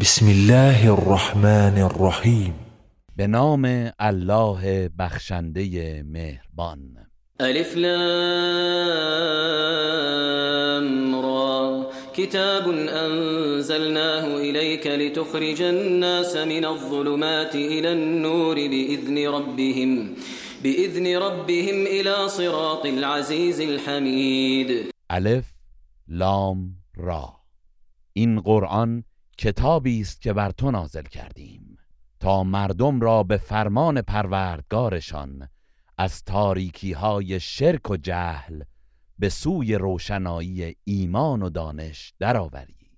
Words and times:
بسم 0.00 0.28
الله 0.28 0.92
الرحمن 0.92 1.78
الرحیم 1.78 2.54
به 3.16 3.26
نام 3.26 3.64
الله 4.00 4.88
بخشنده 4.98 6.02
مهربان. 6.02 6.78
ألف 7.40 7.76
لام 7.76 7.94
را. 11.22 11.86
كتاب 12.14 12.68
أنزلناه 12.70 14.36
إليك 14.36 14.86
لتخرج 14.86 15.62
الناس 15.62 16.36
من 16.36 16.64
الظلمات 16.64 17.54
إلى 17.54 17.92
النور 17.92 18.54
بإذن 18.54 19.28
ربهم 19.28 20.14
بإذن 20.62 21.16
ربهم 21.16 21.86
إلى 21.86 22.28
صراط 22.28 22.86
العزيز 22.86 23.60
الحميد. 23.60 24.90
ألف 25.10 25.44
لام 26.08 26.76
را. 26.98 27.38
این 28.12 28.40
قرآن 28.40 29.02
کتابی 29.38 30.00
است 30.00 30.20
که 30.20 30.32
بر 30.32 30.50
تو 30.50 30.70
نازل 30.70 31.02
کردیم. 31.02 31.78
تا 32.20 32.42
مردم 32.42 33.00
را 33.00 33.22
به 33.22 33.36
فرمان 33.36 34.02
پروردگارشان 34.02 35.48
از 35.98 36.24
تاریکی 36.24 36.92
های 36.92 37.40
شرک 37.40 37.90
و 37.90 37.96
جهل 37.96 38.62
به 39.18 39.28
سوی 39.28 39.74
روشنایی 39.74 40.76
ایمان 40.84 41.42
و 41.42 41.50
دانش 41.50 42.14
درآوری. 42.18 42.90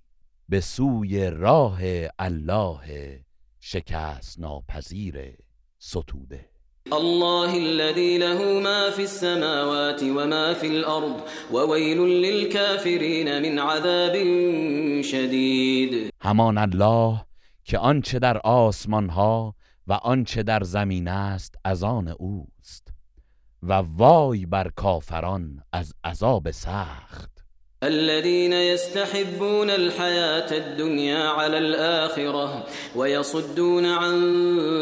به 0.49 0.61
سوی 0.61 1.29
راه 1.29 1.79
الله 2.19 3.25
شکست 3.59 4.39
ناپذیر 4.39 5.37
ستوده. 5.79 6.50
الله 6.87 7.57
الذي 7.57 8.17
له 8.17 8.59
ما 8.59 8.89
في 8.89 9.03
السماوات 9.03 10.03
وما 10.03 10.53
في 10.53 10.67
الأرض 10.67 11.21
وويل 11.51 11.97
للكافرين 11.97 13.41
من 13.41 13.59
عذاب 13.59 14.13
شدید 15.01 16.13
همان 16.21 16.57
الله 16.57 17.25
که 17.63 17.77
آنچه 17.77 18.19
در 18.19 18.37
آسمان 18.37 19.09
ها 19.09 19.55
و 19.87 19.93
آنچه 19.93 20.43
در 20.43 20.63
زمین 20.63 21.07
است 21.07 21.55
از 21.65 21.83
آن 21.83 22.07
اوست 22.07 22.87
و 23.63 23.73
وای 23.73 24.45
بر 24.45 24.69
کافران 24.75 25.63
از 25.73 25.93
عذاب 26.03 26.51
سخت. 26.51 27.40
الذين 27.83 28.53
يستحبون 28.53 29.69
الحياة 29.69 30.57
الدنيا 30.57 31.29
على 31.29 31.57
الآخرة 31.57 32.63
ويصدون 32.95 33.85
عن 33.85 34.21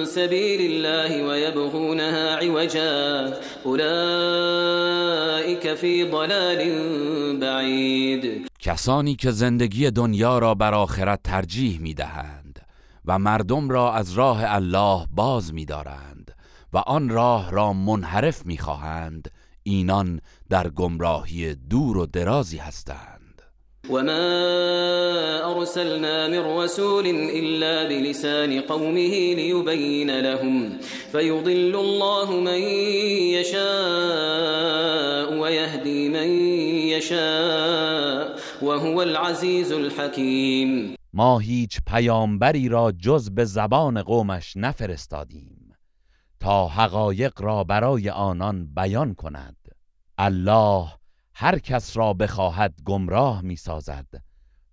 سبيل 0.05 0.71
الله 0.71 1.23
ويبغونها 1.23 2.35
عوجا. 2.35 3.33
أولئك 3.65 3.83
في 5.73 6.03
ضلال 6.03 6.59
بعید 7.39 8.49
کسانی 8.59 9.15
که 9.15 9.31
زندگی 9.31 9.91
دنیا 9.91 10.39
را 10.39 10.55
بر 10.55 10.73
آخرت 10.73 11.23
ترجیح 11.23 11.79
می 11.79 11.93
دهند 11.93 12.59
و 13.05 13.19
مردم 13.19 13.69
را 13.69 13.93
از 13.93 14.13
راه 14.13 14.39
الله 14.43 15.05
باز 15.11 15.53
می 15.53 15.65
دارند 15.65 16.31
و 16.73 16.77
آن 16.77 17.09
راه 17.09 17.51
را 17.51 17.73
منحرف 17.73 18.45
می 18.45 18.57
خواهند 18.57 19.31
اینان 19.69 20.21
در 20.49 20.69
گمراهی 20.69 21.55
دور 21.55 21.97
و 21.97 22.05
درازی 22.05 22.57
هستند. 22.57 23.41
وما 23.89 25.55
ارسلنا 25.55 26.27
من 26.27 26.57
رسول 26.57 27.05
الا 27.07 27.89
بلسان 27.89 28.61
قومه 28.61 29.35
ليبين 29.35 30.19
لهم 30.19 30.77
فيضل 31.11 31.75
الله 31.75 32.39
من 32.39 32.61
يشاء 33.37 35.33
ويهدي 35.39 36.09
من 36.09 36.29
يشاء 36.87 38.39
وهو 38.61 39.01
العزيز 39.01 39.71
الحكيم. 39.71 40.95
ما 41.13 41.39
هیچ 41.39 41.79
پیامبری 41.87 42.69
را 42.69 42.91
جز 42.91 43.29
به 43.29 43.45
زبان 43.45 44.01
قومش 44.01 44.57
نفرستادیم 44.57 45.73
تا 46.39 46.67
حقایق 46.67 47.41
را 47.41 47.63
برای 47.63 48.09
آنان 48.09 48.67
بیان 48.75 49.13
کند. 49.13 49.55
الله 50.21 50.87
هر 51.33 51.59
کس 51.59 51.97
را 51.97 52.13
بخواهد 52.13 52.73
گمراه 52.85 53.41
می 53.41 53.55
سازد 53.55 54.05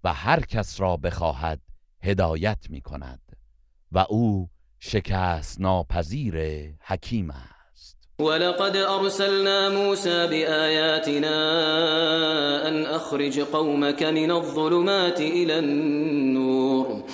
و 0.05 0.13
هر 0.13 0.41
کس 0.41 0.81
را 0.81 0.97
بخواهد 0.97 1.61
هدایت 2.03 2.59
می 2.71 2.81
کند 2.81 3.21
و 3.93 3.99
او 3.99 4.49
شکست 4.79 5.61
ناپذیر 5.61 6.37
حکیم 6.81 7.31
است. 7.31 7.97
ولقد 8.19 8.77
ارسلنا 8.77 9.71
موسى 9.71 10.27
بآياتنا 10.27 11.39
ان 12.69 12.87
اخرج 12.87 13.41
قومك 13.41 14.03
من 14.03 14.31
الظلمات 14.31 15.21
الى 15.21 15.59
النور 15.59 17.05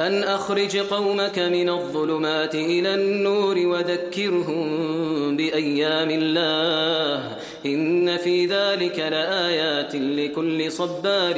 أن 0.00 0.22
أخرج 0.22 0.76
قومك 0.76 1.38
من 1.38 1.68
الظلمات 1.68 2.54
إلى 2.54 2.94
النور 2.94 3.58
وذكرهم 3.58 5.36
بأيام 5.36 6.10
الله 6.10 7.36
إن 7.66 8.16
في 8.16 8.46
ذلك 8.46 8.98
لآيات 8.98 9.94
لكل 9.94 10.72
صبار 10.72 11.34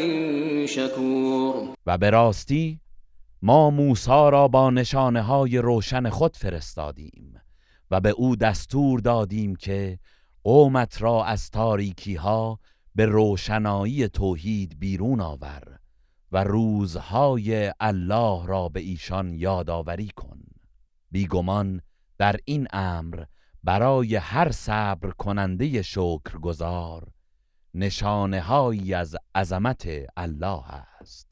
شكور. 0.66 1.74
و 1.86 1.98
به 1.98 2.10
راستی 2.10 2.80
ما 3.42 3.70
موسی 3.70 4.10
را 4.10 4.48
با 4.48 4.70
نشانه 4.70 5.22
های 5.22 5.58
روشن 5.58 6.08
خود 6.08 6.36
فرستادیم 6.36 7.40
و 7.90 8.00
به 8.00 8.10
او 8.10 8.36
دستور 8.36 9.00
دادیم 9.00 9.56
که 9.56 9.98
قومت 10.44 11.02
را 11.02 11.24
از 11.24 11.50
تاریکی 11.50 12.14
ها 12.14 12.58
به 12.94 13.06
روشنایی 13.06 14.08
توحید 14.08 14.78
بیرون 14.78 15.20
آور 15.20 15.62
و 16.32 16.44
روزهای 16.44 17.72
الله 17.80 18.46
را 18.46 18.68
به 18.68 18.80
ایشان 18.80 19.34
یادآوری 19.34 20.08
کن. 20.16 20.38
بیگمان 21.10 21.80
در 22.18 22.36
این 22.44 22.66
امر 22.72 23.24
برای 23.64 24.16
هر 24.16 24.50
صبر 24.50 25.10
کننده 25.10 25.82
شکرگزار 25.82 27.08
نشانه 27.74 28.40
هایی 28.40 28.94
از 28.94 29.16
عظمت 29.34 29.88
الله 30.16 30.64
است. 31.00 31.31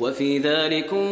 وفي 0.00 0.38
ذلكم 0.38 1.06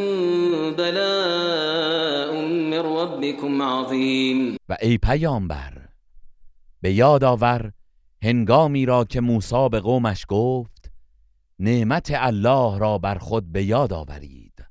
بلاء 0.76 2.34
من 2.46 2.78
ربكم 2.78 3.62
عظيم. 3.62 4.56
و 4.68 4.76
ای 4.82 4.98
پیامبر 4.98 5.72
به 6.80 6.92
یاد 6.92 7.24
آور 7.24 7.72
هنگامی 8.22 8.86
را 8.86 9.04
که 9.04 9.20
موسی 9.20 9.68
به 9.68 9.80
قومش 9.80 10.24
گفت 10.28 10.90
نعمت 11.58 12.10
الله 12.14 12.78
را 12.78 12.98
بر 12.98 13.18
خود 13.18 13.52
به 13.52 13.64
یاد 13.64 13.92
آورید. 13.92 14.64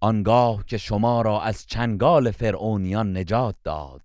آنگاه 0.00 0.64
که 0.66 0.78
شما 0.78 1.22
را 1.22 1.42
از 1.42 1.66
چنگال 1.66 2.30
فرعونیان 2.30 3.16
نجات 3.16 3.54
داد 3.64 4.02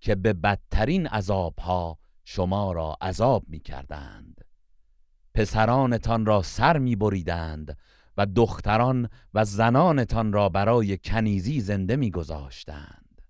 که 0.00 0.14
به 0.14 0.32
بدترین 0.32 1.06
عذابها 1.06 1.98
شما 2.24 2.72
را 2.72 2.96
عذاب 3.00 3.44
می 3.48 3.60
کردند 3.60 4.44
پسرانتان 5.34 6.26
را 6.26 6.42
سر 6.42 6.78
می 6.78 6.96
بریدند 6.96 7.76
و 8.16 8.26
دختران 8.26 9.08
و 9.34 9.44
زنانتان 9.44 10.32
را 10.32 10.48
برای 10.48 10.98
کنیزی 10.98 11.60
زنده 11.60 11.96
می 11.96 12.10
گذاشتند 12.10 13.22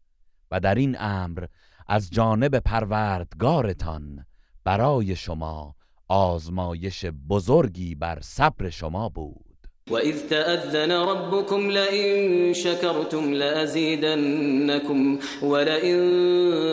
و 0.51 0.61
در 0.61 0.75
این 0.75 0.97
امر 0.99 1.45
از 1.89 2.11
جانب 2.11 2.59
پروردگارتان 2.59 4.27
برای 4.65 5.17
شما 5.17 5.75
آزمایش 6.09 7.05
بزرگی 7.29 7.95
بر 7.95 8.19
صبر 8.21 8.71
شما 8.71 9.09
بود. 9.09 9.45
وإذ 9.91 10.29
تأذن 10.29 10.91
ربكم 10.91 11.71
لئن 11.71 12.53
شكرتم 12.53 13.33
لأزيدنكم 13.33 15.19
ولئن 15.43 16.01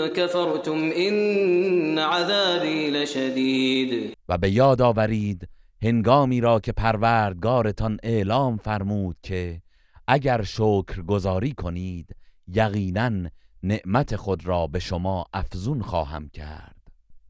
كفرتم 0.07 0.91
إن 0.97 2.00
عذابي 2.00 2.89
لشدید. 2.89 4.13
و 4.29 4.38
به 4.38 4.51
یاد 4.51 4.81
آورید 4.81 5.47
هنگامی 5.81 6.41
را 6.41 6.59
که 6.59 6.71
پروردگارتان 6.71 7.97
اعلام 8.03 8.57
فرمود 8.57 9.17
که 9.23 9.61
اگر 10.07 10.43
شکر 10.43 11.01
گذاری 11.07 11.53
کنید 11.53 12.15
یقینا 12.47 13.29
نعمت 13.63 14.15
خود 14.15 14.47
را 14.47 14.67
به 14.67 14.79
شما 14.79 15.25
افزون 15.33 15.81
خواهم 15.81 16.29
کرد. 16.29 16.75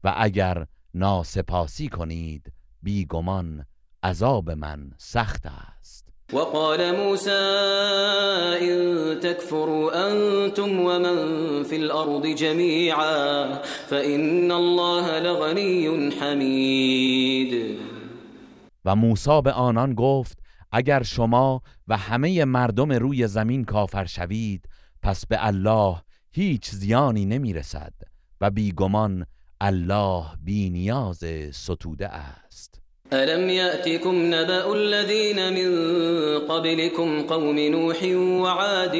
و 0.04 0.14
اگر 0.16 0.66
ناسپاسی 0.94 1.88
کنید 1.88 2.52
بیگمان 2.82 3.64
عذاب 4.02 4.50
من 4.50 4.90
سخت 4.98 5.46
است. 5.46 6.06
وقال 6.32 6.96
موسى 6.96 7.30
إن 8.60 9.20
تكفروا 9.20 10.10
أنتم 10.10 10.80
ومن 10.80 11.62
في 11.62 11.76
الأرض 11.76 12.26
جميعا 12.26 13.54
فإن 13.90 14.50
الله 14.50 15.18
لغني 15.18 16.10
حمید. 16.10 17.89
و 18.84 18.96
موسی 18.96 19.40
به 19.44 19.52
آنان 19.52 19.94
گفت 19.94 20.38
اگر 20.72 21.02
شما 21.02 21.62
و 21.88 21.96
همه 21.96 22.44
مردم 22.44 22.92
روی 22.92 23.26
زمین 23.26 23.64
کافر 23.64 24.04
شوید 24.04 24.68
پس 25.02 25.26
به 25.26 25.46
الله 25.46 25.96
هیچ 26.32 26.70
زیانی 26.70 27.24
نمی 27.26 27.52
رسد 27.52 27.92
و 28.40 28.50
بیگمان 28.50 29.26
الله 29.60 30.24
بی 30.44 30.70
نیاز 30.70 31.24
ستوده 31.52 32.08
است. 32.08 32.80
ألم 33.12 33.50
يأتكم 33.50 34.34
نبأ 34.34 34.72
الذين 34.72 35.52
من 35.52 35.70
قبلكم 36.38 37.22
قوم 37.22 37.58
نوح 37.58 38.02
وعاد 38.42 38.96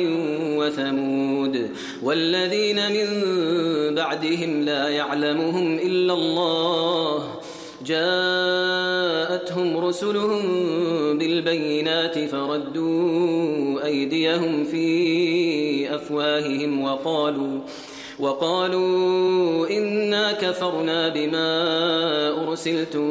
وثمود 0.59 1.71
والذين 2.03 2.93
من 2.93 3.09
بعدهم 3.95 4.61
لا 4.61 4.89
يعلمهم 4.89 5.79
إلا 5.79 6.15
الله 6.15 7.25
جاءتهم 7.85 8.90
رسلهم 9.91 11.19
بالبينات 11.19 12.19
فردوا 12.19 13.85
أيديهم 13.87 14.65
في 14.65 15.95
أفواههم 15.95 16.83
وقالوا 16.83 17.61
وقالوا 18.19 19.71
إنا 19.71 20.33
كفرنا 20.33 21.09
بما 21.09 21.49
أرسلتم 22.49 23.11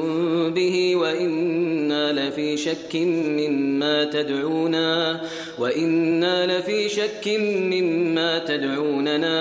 به 0.53 0.95
وإنا 0.95 2.11
لفي 2.13 2.57
شك 2.57 2.95
مما 3.39 4.03
تدعونا 4.03 5.21
وإنا 5.59 6.59
لفي 6.59 6.89
شك 6.89 7.27
مما 7.73 8.39
تدعوننا 8.39 9.37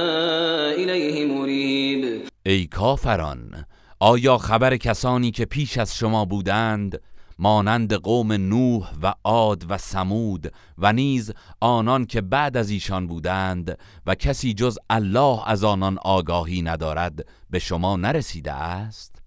إليه 0.74 1.26
مريب. 1.26 2.20
ای 2.46 2.66
کافران 2.66 3.64
آیا 4.00 4.38
خبر 4.38 4.76
کسانی 4.76 5.30
که 5.30 5.44
پیش 5.44 5.78
از 5.78 5.94
شما 5.96 6.24
بودند 6.24 7.00
مانند 7.38 7.94
قوم 7.94 8.32
نوح 8.32 8.90
و 9.02 9.14
عاد 9.24 9.64
و 9.68 9.78
سمود 9.78 10.52
و 10.78 10.92
نیز 10.92 11.32
آنان 11.60 12.06
که 12.06 12.20
بعد 12.20 12.56
از 12.56 12.70
ایشان 12.70 13.06
بودند 13.06 13.78
و 14.06 14.14
کسی 14.14 14.54
جز 14.54 14.78
الله 14.90 15.48
از 15.48 15.64
آنان 15.64 15.98
آگاهی 15.98 16.62
ندارد 16.62 17.26
به 17.50 17.58
شما 17.58 17.96
نرسیده 17.96 18.52
است؟ 18.52 19.22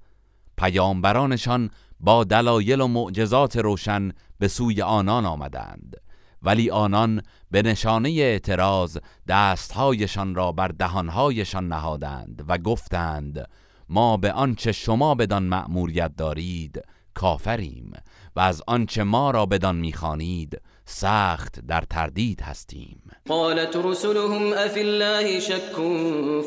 پیامبرانشان 0.57 1.69
با 1.99 2.23
دلایل 2.23 2.81
و 2.81 2.87
معجزات 2.87 3.57
روشن 3.57 4.11
به 4.39 4.47
سوی 4.47 4.81
آنان 4.81 5.25
آمدند 5.25 5.95
ولی 6.41 6.69
آنان 6.69 7.21
به 7.51 7.61
نشانه 7.61 8.09
اعتراض 8.09 8.97
دستهایشان 9.27 10.35
را 10.35 10.51
بر 10.51 10.67
دهانهایشان 10.67 11.67
نهادند 11.67 12.45
و 12.47 12.57
گفتند 12.57 13.49
ما 13.89 14.17
به 14.17 14.31
آنچه 14.31 14.71
شما 14.71 15.15
بدان 15.15 15.43
مأموریت 15.43 16.15
دارید 16.15 16.81
کافریم 17.15 17.93
و 18.35 18.39
از 18.39 18.61
آنچه 18.67 19.03
ما 19.03 19.31
را 19.31 19.45
بدان 19.45 19.75
می‌خوانید 19.75 20.61
سخت 20.85 21.59
در 21.67 21.81
تردید 21.89 22.41
هستیم. 22.41 23.01
قالت 23.29 23.75
رسلهم 23.75 24.53
افی 24.53 24.79
الله 24.79 25.39
شك 25.39 25.75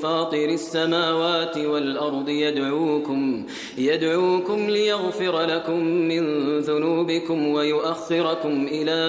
فاطر 0.02 0.48
السماوات 0.48 1.56
والارض 1.56 2.28
يدعوكم 2.28 3.46
يدعوكم 3.78 4.66
ليغفر 4.66 5.40
لكم 5.40 5.80
من 5.80 6.24
ذنوبكم 6.60 7.48
ويؤخركم 7.48 8.66
الى 8.70 9.00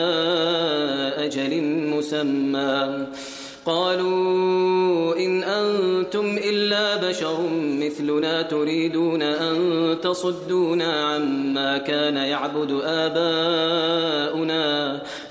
اجل 1.17 1.63
مسمى. 1.89 3.07
قالوا 3.65 5.15
إن 5.25 5.43
أنتم 5.43 6.25
إلا 6.37 7.09
بشر 7.09 7.49
مثلنا 7.81 8.41
تريدون 8.41 9.21
أن 9.21 9.57
تصدونا 10.01 11.03
عما 11.03 11.77
كان 11.77 12.17
يعبد 12.17 12.71
آباؤنا 12.83 14.65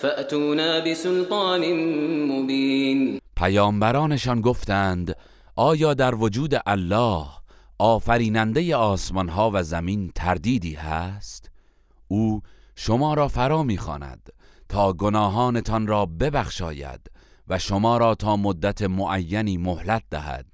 فأتونا 0.02 0.80
بسلطان 0.80 1.62
مبين. 2.28 3.20
پیامبرانشان 3.36 4.40
گفتند 4.40 5.16
آیا 5.56 5.94
در 5.94 6.14
وجود 6.14 6.54
الله 6.66 7.26
آفریننده 7.78 8.76
آسمان 8.76 9.28
ها 9.28 9.50
و 9.54 9.62
زمین 9.62 10.12
تردیدی 10.14 10.74
هست؟ 10.74 11.50
او 12.08 12.42
شما 12.76 13.14
را 13.14 13.28
فرا 13.28 13.62
می‌خواند 13.62 14.28
تا 14.68 14.92
گناهانتان 14.92 15.86
را 15.86 16.06
ببخشاید. 16.06 17.13
و 17.48 17.58
شما 17.58 17.96
را 17.96 18.14
تا 18.14 18.36
مدت 18.36 18.82
معینی 18.82 19.56
مهلت 19.56 20.02
دهد. 20.10 20.46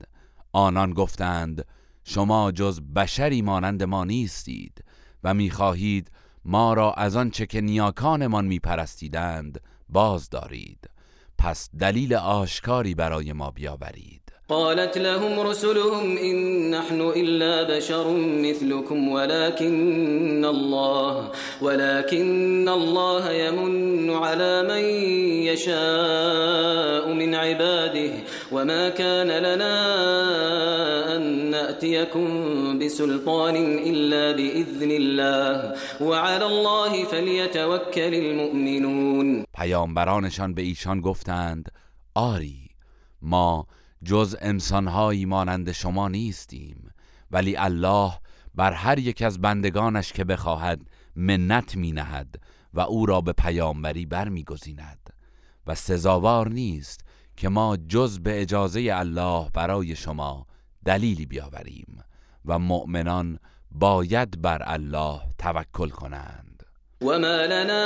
آنان 0.52 0.92
گفتند 0.92 1.64
شما 2.04 2.52
جز 2.52 2.80
بشری 2.80 3.42
مانند 3.42 3.82
ما 3.82 4.04
نیستید 4.04 4.84
و 5.24 5.34
می‌خواهید 5.34 6.10
ما 6.44 6.74
را 6.74 6.92
از 6.92 7.16
آنچه 7.16 7.46
که 7.46 7.60
نیاکانمان 7.60 8.46
میپرستیدند 8.46 9.60
باز 9.88 10.30
دارید. 10.30 10.90
پس 11.38 11.70
دلیل 11.78 12.14
آشکاری 12.14 12.94
برای 12.94 13.32
ما 13.32 13.50
بیاورید. 13.50 14.19
قالت 14.50 14.98
لهم 14.98 15.40
رسلهم 15.40 16.18
إن 16.18 16.70
نحن 16.70 17.00
إلا 17.16 17.76
بشر 17.76 18.10
مثلكم 18.16 19.08
ولكن 19.08 20.44
الله 20.44 21.30
ولكن 21.62 22.68
الله 22.68 23.30
يمن 23.30 24.10
على 24.10 24.62
من 24.62 24.84
يشاء 25.46 27.12
من 27.14 27.34
عباده 27.34 28.10
وما 28.52 28.88
كان 28.88 29.28
لنا 29.28 29.76
أن 31.16 31.50
نأتيكم 31.50 32.28
بسلطان 32.78 33.56
إلا 33.86 34.32
بإذن 34.36 34.90
الله 34.90 35.74
وعلى 36.00 36.46
الله 36.46 37.04
فليتوكل 37.04 38.14
المؤمنون. 38.14 39.44
پیامبرانشان 39.54 40.54
به 40.54 40.62
ایشان 40.62 41.00
گفتند 41.00 41.68
آری 42.14 42.70
ما 43.22 43.64
جز 44.04 44.36
انسانهایی 44.40 45.24
مانند 45.24 45.72
شما 45.72 46.08
نیستیم. 46.08 46.90
ولی 47.30 47.56
الله 47.56 48.12
بر 48.54 48.72
هر 48.72 48.98
یک 48.98 49.22
از 49.22 49.40
بندگانش 49.40 50.12
که 50.12 50.24
بخواهد 50.24 50.90
منت 51.16 51.76
می 51.76 51.92
نهد 51.92 52.34
و 52.74 52.80
او 52.80 53.06
را 53.06 53.20
به 53.20 53.32
پیامبری 53.32 54.06
برمیگزیند. 54.06 55.10
و 55.66 55.74
سزاوار 55.74 56.48
نیست 56.48 57.04
که 57.36 57.48
ما 57.48 57.76
جز 57.76 58.18
به 58.18 58.42
اجازه 58.42 58.90
الله 58.92 59.50
برای 59.54 59.96
شما 59.96 60.46
دلیلی 60.84 61.26
بیاوریم 61.26 62.04
و 62.44 62.58
مؤمنان 62.58 63.38
باید 63.70 64.42
بر 64.42 64.62
الله 64.64 65.20
توکل 65.38 65.88
کنند. 65.88 66.49
وما 67.04 67.46
لنا 67.46 67.84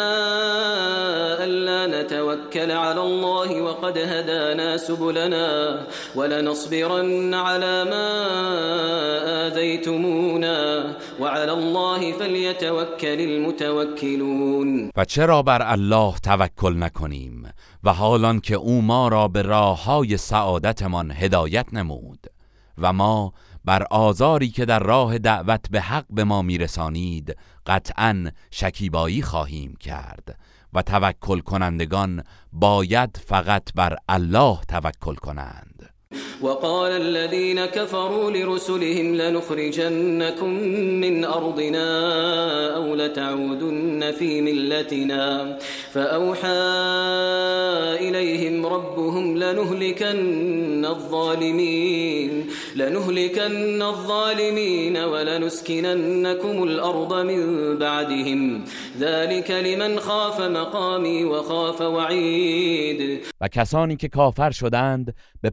ألا 1.45 2.03
نتوكل 2.03 2.71
على 2.71 3.01
الله 3.01 3.63
وقد 3.63 3.99
هدانا 3.99 4.77
سبلنا 4.77 5.81
ولنصبرن 6.17 7.35
على 7.35 7.85
ما 7.85 8.07
آذيتمونا 9.47 10.87
وعلى 11.21 11.53
الله 11.53 12.13
فليتوكل 12.13 13.21
المتوكلون 13.21 14.91
و 14.97 15.05
چرا 15.05 15.43
بر 15.43 15.73
الله 15.73 16.15
توکل 16.23 16.79
نکنیم 16.79 17.53
و 17.85 17.93
حالان 17.93 18.41
که 18.41 18.55
او 18.55 18.81
ما 18.81 19.09
را 19.09 19.29
به 19.29 19.43
راه 19.43 19.85
های 19.85 20.17
سعادتمان 20.17 21.11
هدایت 21.11 21.67
نمود 21.73 22.27
و 22.79 22.93
ما 22.93 23.33
بر 23.65 23.83
آزاری 23.91 24.49
که 24.49 24.65
در 24.65 24.79
راه 24.79 25.19
دعوت 25.19 25.71
به 25.71 25.81
حق 25.81 26.05
به 26.11 26.25
ما 26.25 26.43
میرسانید 26.43 27.37
قطعا 27.67 28.31
شکیبایی 28.51 29.23
خواهیم 29.23 29.77
کرد. 29.77 30.39
و 30.75 30.83
توکل 30.83 31.41
کنندگان 31.41 32.23
باید 32.53 33.21
فقط 33.27 33.73
بر 33.75 33.97
الله 34.09 34.59
توکل 34.69 35.15
کنند. 35.15 35.74
وقال 36.45 36.93
الذين 36.93 37.65
كفروا 37.65 38.31
لرسلهم 38.31 39.15
لنخرجنكم 39.15 40.51
من 41.05 41.25
أرضنا 41.25 41.89
أو 42.77 42.95
لتعودن 42.95 44.13
في 44.19 44.41
ملتنا. 44.41 45.59
فأوحى 45.93 46.49
إليهم 48.01 48.67
ربهم 48.67 49.37
لنهلكن 49.37 50.85
الظالمين 50.85 52.47
لنهلكن 52.77 53.83
الظالمين 53.83 54.97
ولنسكننكم 54.97 56.63
الأرض 56.63 57.13
من 57.15 57.41
بعدهم. 57.79 58.65
ذلك 59.01 59.51
لمن 59.51 59.99
خاف 59.99 60.41
مقامي 60.41 61.25
وخاف 61.25 61.81
وعيد. 61.81 63.21
و 63.41 63.49
کسانی 63.49 63.97
که 63.97 64.09
کافر 64.09 64.51
شدند 64.51 65.15
به 65.43 65.51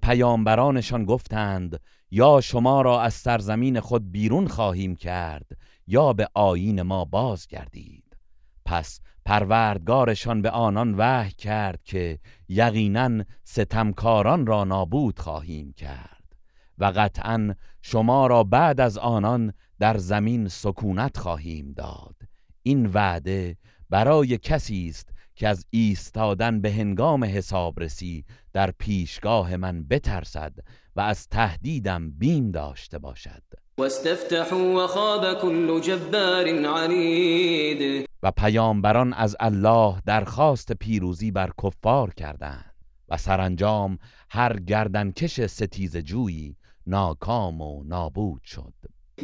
پیامبرانشان 0.81 1.05
گفتند 1.05 1.79
یا 2.11 2.41
شما 2.41 2.81
را 2.81 3.01
از 3.01 3.13
سرزمین 3.13 3.79
خود 3.79 4.11
بیرون 4.11 4.47
خواهیم 4.47 4.95
کرد 4.95 5.45
یا 5.87 6.13
به 6.13 6.27
آیین 6.33 6.81
ما 6.81 7.05
باز 7.05 7.47
گردید 7.47 8.17
پس 8.65 8.99
پروردگارشان 9.25 10.41
به 10.41 10.49
آنان 10.49 10.95
وحی 10.97 11.31
کرد 11.31 11.83
که 11.83 12.19
یقینا 12.49 13.23
ستمکاران 13.43 14.45
را 14.45 14.63
نابود 14.63 15.19
خواهیم 15.19 15.73
کرد 15.73 16.35
و 16.77 16.85
قطعا 16.85 17.55
شما 17.81 18.27
را 18.27 18.43
بعد 18.43 18.81
از 18.81 18.97
آنان 18.97 19.53
در 19.79 19.97
زمین 19.97 20.47
سکونت 20.47 21.17
خواهیم 21.17 21.73
داد. 21.73 22.15
این 22.63 22.85
وعده 22.85 23.57
برای 23.89 24.37
کسی 24.37 24.87
است 24.89 25.10
که 25.41 25.47
از 25.47 25.65
ایستادن 25.69 26.61
به 26.61 26.71
هنگام 26.71 27.23
حسابرسی 27.23 28.25
در 28.53 28.71
پیشگاه 28.71 29.55
من 29.55 29.83
بترسد 29.83 30.53
و 30.95 31.01
از 31.01 31.27
تهدیدم 31.27 32.11
بیم 32.11 32.51
داشته 32.51 32.99
باشد. 32.99 33.43
واستفتحوا 33.77 34.83
وخاب 34.83 35.33
كل 35.33 35.79
جبار 35.79 36.45
عنید 36.65 38.05
و 38.23 38.31
پیامبران 38.31 39.13
از 39.13 39.35
الله 39.39 40.01
درخواست 40.05 40.71
پیروزی 40.71 41.31
بر 41.31 41.51
کفار 41.63 42.13
کردند 42.13 42.75
و 43.09 43.17
سرانجام 43.17 43.97
هر 44.29 44.59
گردنکش 44.59 45.41
ستیز 45.41 45.97
جویی 45.97 46.55
ناکام 46.87 47.61
و 47.61 47.83
نابود 47.83 48.43
شد. 48.43 48.73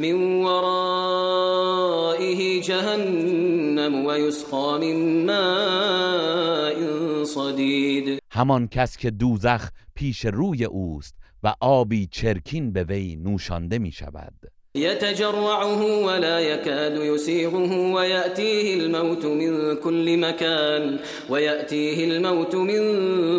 من 0.00 0.42
ورائه 0.44 1.88
جهنم 2.60 4.06
و 4.06 4.18
یسقا 4.18 4.78
من 4.78 5.24
ماء 5.26 7.24
صدید. 7.24 8.18
همان 8.30 8.68
کس 8.68 8.96
که 8.96 9.10
دوزخ 9.10 9.70
پیش 9.94 10.24
روی 10.24 10.64
اوست 10.64 11.14
و 11.42 11.54
آبی 11.60 12.06
چرکین 12.06 12.72
به 12.72 12.84
وی 12.84 13.16
نوشانده 13.16 13.78
می 13.78 13.92
شود 13.92 14.57
يتجرعه 14.82 15.82
ولا 16.04 16.40
يكاد 16.40 16.96
يسيغه 16.96 17.92
ويأتيه 17.92 18.74
الموت 18.80 19.24
من 19.24 19.76
كل 19.76 20.18
مكان 20.18 20.98
ويأتيه 21.28 22.04
الموت 22.04 22.54
من 22.54 22.82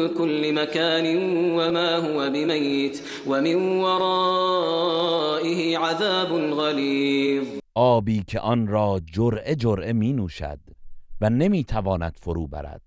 كل 0.07 0.53
مكان 0.53 1.17
وما 1.57 1.95
هو 1.95 2.29
بميت 2.29 3.01
ومن 3.27 3.55
ورائه 3.81 5.77
عذاب 5.77 6.31
غلیظ 6.31 7.59
آبی 7.75 8.23
که 8.27 8.39
آن 8.39 8.67
را 8.67 9.01
جرعه 9.13 9.55
جرعه 9.55 9.93
می 9.93 10.13
نوشد 10.13 10.59
و 11.21 11.29
نمی 11.29 11.63
تواند 11.63 12.17
فرو 12.21 12.47
برد 12.47 12.81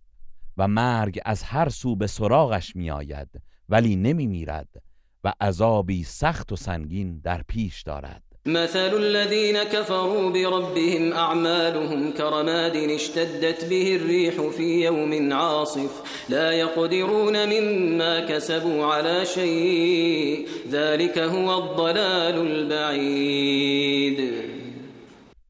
و 0.56 0.68
مرگ 0.68 1.20
از 1.24 1.42
هر 1.42 1.68
سو 1.68 1.96
به 1.96 2.06
سراغش 2.06 2.76
می 2.76 2.90
آید 2.90 3.28
ولی 3.68 3.96
نمی 3.96 4.26
میرد 4.26 4.68
و 5.24 5.32
عذابی 5.40 6.04
سخت 6.04 6.52
و 6.52 6.56
سنگین 6.56 7.18
در 7.18 7.42
پیش 7.48 7.82
دارد. 7.82 8.31
مثل 8.46 8.94
الذين 8.94 9.62
كفروا 9.62 10.30
بربهم 10.30 11.12
أعمالهم 11.12 12.12
كرماد 12.12 12.76
اشتدت 12.76 13.64
به 13.64 13.96
الريح 13.96 14.50
في 14.50 14.84
يوم 14.84 15.32
عاصف. 15.32 16.02
لا 16.28 16.52
يقدرون 16.52 17.46
مما 17.46 18.20
كسبوا 18.20 18.86
على 18.86 19.26
شيء. 19.26 20.48
ذلك 20.70 21.18
هو 21.18 21.58
الضلال 21.58 22.38
البعيد. 22.46 24.32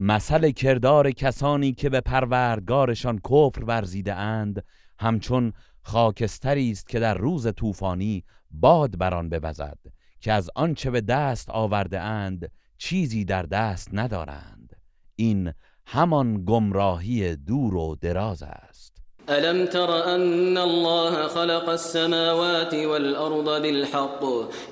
مثل 0.00 0.50
کردار 0.50 1.10
کسانی 1.10 1.72
که 1.72 1.88
به 1.88 2.00
پروردگارشان 2.00 3.18
کفر 3.18 3.64
ورزیده 3.64 4.14
اند 4.14 4.64
همچون 4.98 5.52
خاکستری 5.82 6.70
است 6.70 6.88
که 6.88 7.00
در 7.00 7.14
روز 7.14 7.54
طوفانی 7.56 8.24
باد 8.50 8.98
بران 8.98 9.28
بوزد 9.28 9.78
که 10.20 10.32
از 10.32 10.50
آنچه 10.54 10.90
به 10.90 11.00
دست 11.00 11.50
آورده 11.50 12.00
اند 12.00 12.50
چیزی 12.82 13.24
در 13.24 13.42
دست 13.42 13.88
ندارند. 13.92 14.76
این 15.16 15.52
همان 15.86 16.44
گمراهی 16.44 17.36
دور 17.36 17.76
و 17.76 17.96
دراز 18.00 18.42
است. 18.42 18.92
الم 19.28 19.66
تر 19.66 19.90
ان 19.90 20.56
الله 20.56 21.28
خلق 21.28 21.68
السماوات 21.68 22.74
والارض 22.74 23.62
بالحق؟ 23.62 24.24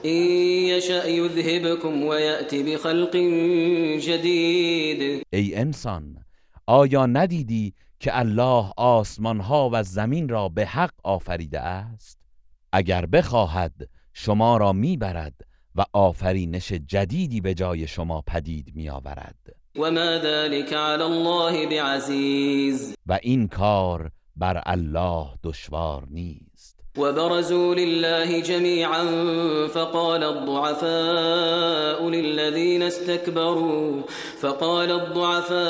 ان 0.05 0.17
يشأ 0.73 1.07
يذهبكم 1.09 2.03
ويأتي 2.03 2.63
بخلق 2.63 3.17
جدید 4.01 5.27
ای 5.33 5.55
انسان 5.55 6.25
آیا 6.67 7.07
ندیدی 7.07 7.75
که 8.01 8.19
الله 8.19 8.73
آسمان 8.77 9.41
ها 9.41 9.71
و 9.73 9.83
زمین 9.83 10.29
را 10.29 10.49
به 10.49 10.67
حق 10.67 10.93
آفریده 11.05 11.61
است؟ 11.61 12.19
اگر 12.73 13.07
بخواهد 13.07 13.89
شما 14.13 14.57
را 14.57 14.73
می‌برد 14.73 15.50
و 15.77 15.85
آفرینش 15.93 16.73
جدیدی 16.73 17.41
به 17.41 17.55
جای 17.55 17.87
شما 17.87 18.23
پدید 18.27 18.73
می 18.75 18.91
آورد 18.91 19.37
و 19.77 19.91
ما 19.91 20.19
ذلك 20.19 20.73
علی 20.73 21.03
الله 21.03 21.67
بعزیز. 21.67 22.95
و 23.07 23.19
این 23.23 23.49
کار 23.49 24.11
بر 24.37 24.63
الله 24.67 25.27
دشوار 25.43 26.07
نیست. 26.11 26.50
وبرزوا 26.99 27.75
لله 27.75 28.39
جميعا 28.39 29.05
فقال 29.75 30.25
الضعفاء 30.25 32.09
للذين 32.09 32.83
استكبروا 32.83 34.03
فقال 34.41 34.93
الضعفاء 34.93 35.61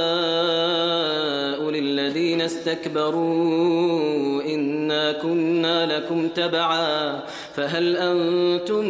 للذين 1.70 2.40
استكبروا 2.40 4.42
إنا 4.42 5.12
كنا 5.12 5.98
لكم 5.98 6.28
تبعا 6.28 7.20
فهل 7.54 7.96
أنتم 7.96 8.84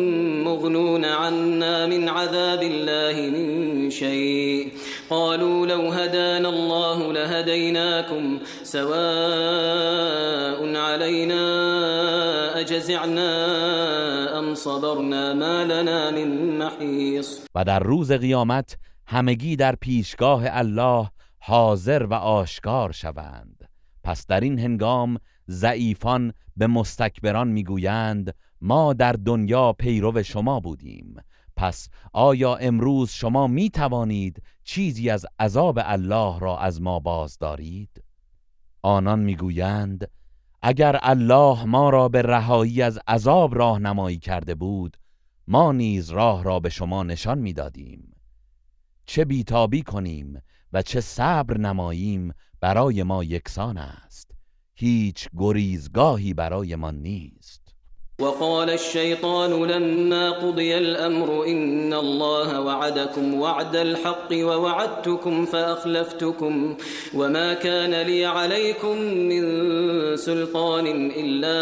مغنون 0.45 1.05
عنا 1.05 1.87
من 1.87 2.09
عذاب 2.09 2.63
الله 2.63 3.31
من 3.31 3.91
شيء؟ 3.91 4.69
قالوا 5.11 5.67
لو 5.67 5.89
هدانا 5.89 6.49
الله 6.49 7.13
لهديناكم 7.13 8.39
سواء 8.63 8.91
علينا 10.77 11.40
و 17.55 17.65
در 17.65 17.81
روز 17.81 18.13
قیامت 18.13 18.79
همگی 19.07 19.57
در 19.57 19.75
پیشگاه 19.75 20.43
الله 20.47 21.11
حاضر 21.39 22.07
و 22.07 22.15
آشکار 22.15 22.93
شوند. 22.93 23.69
پس 24.05 24.27
در 24.27 24.41
این 24.41 24.59
هنگام 24.59 25.19
ضعیفان 25.49 26.33
به 26.57 26.67
مستکبران 26.67 27.49
می‌گویند 27.49 28.35
ما 28.61 28.93
در 28.93 29.13
دنیا 29.13 29.73
پیرو 29.73 30.23
شما 30.23 30.61
بودیم. 30.61 31.17
پس 31.57 31.89
آیا 32.13 32.55
امروز 32.55 33.11
شما 33.11 33.47
می 33.47 33.71
توانید 33.71 34.43
چیزی 34.65 35.11
از 35.11 35.27
عذاب 35.39 35.79
الله 35.83 36.39
را 36.39 36.59
از 36.59 36.83
ما 36.83 37.01
باز 37.01 37.39
دارید؟ 37.39 38.05
آنان 38.83 39.19
می‌گویند 39.19 40.11
اگر 40.63 40.99
الله 41.03 41.65
ما 41.65 41.91
را 41.91 42.09
به 42.09 42.23
رهایی 42.23 42.83
از 42.83 42.99
عذاب 43.09 43.55
راهنمایی 43.55 44.19
کرده 44.19 44.55
بود 44.55 44.97
ما 45.49 45.73
نیز 45.73 46.11
راه 46.11 46.45
را 46.45 46.61
به 46.61 46.69
شما 46.69 47.03
نشان 47.03 47.39
می‌دادیم. 47.39 48.17
چه 49.07 49.25
بیتابی 49.25 49.83
کنیم 49.83 50.43
و 50.73 50.83
چه 50.83 51.01
صبر 51.01 51.59
نماییم 51.59 52.33
برای 52.61 53.03
ما 53.03 53.25
یکسان 53.25 53.79
است. 53.79 54.31
هیچ 54.75 55.29
گریزگاهی 55.37 56.35
برای 56.35 56.77
ما 56.77 56.91
نیست. 56.91 57.60
وقال 58.21 58.71
الشيطان 58.71 59.65
لما 59.65 60.31
قضي 60.31 60.79
الأمر 60.79 61.45
إن 61.47 61.95
الله 61.95 62.61
وعدكم 62.61 63.41
وعد 63.41 63.77
الحق 63.77 64.29
ووعدتكم 64.33 65.45
فأخلفتكم 65.45 66.77
وما 67.15 67.55
كان 67.55 68.03
لي 68.03 68.25
عليكم 68.25 68.99
من 69.01 69.43
سلطان 70.17 71.11
إلا 71.17 71.57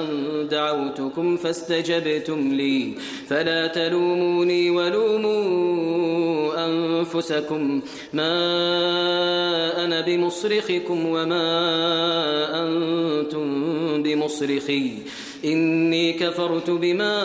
أن 0.00 0.08
دعوتكم 0.50 1.36
فاستجبتم 1.36 2.52
لي 2.52 2.94
فلا 3.28 3.66
تلوموني 3.66 4.70
ولوموا 4.70 6.66
أنفسكم 6.66 7.80
ما 8.12 8.34
أنا 9.84 10.00
بمصرخكم 10.00 11.06
وما 11.06 11.48
أنتم 12.62 13.48
بمصرخي 14.02 14.92
إني 15.44 16.12
كفرت 16.12 16.70
بما 16.70 17.22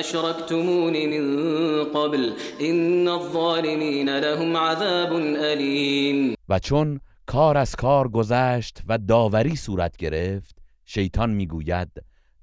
أشركتمون 0.00 0.92
من 0.92 1.84
قبل. 1.84 2.32
إن 2.60 3.08
الظالمين 3.08 4.18
لهم 4.18 4.56
عذاب 4.56 5.12
أليم. 5.36 6.34
و 6.48 6.58
چون 6.58 7.00
کار 7.26 7.58
از 7.58 7.76
کار 7.76 8.08
گذشت 8.08 8.82
و 8.88 8.98
داوری 8.98 9.56
صورت 9.56 9.96
گرفت 9.96 10.56
شیطان 10.84 11.30
می‌گوید 11.30 11.88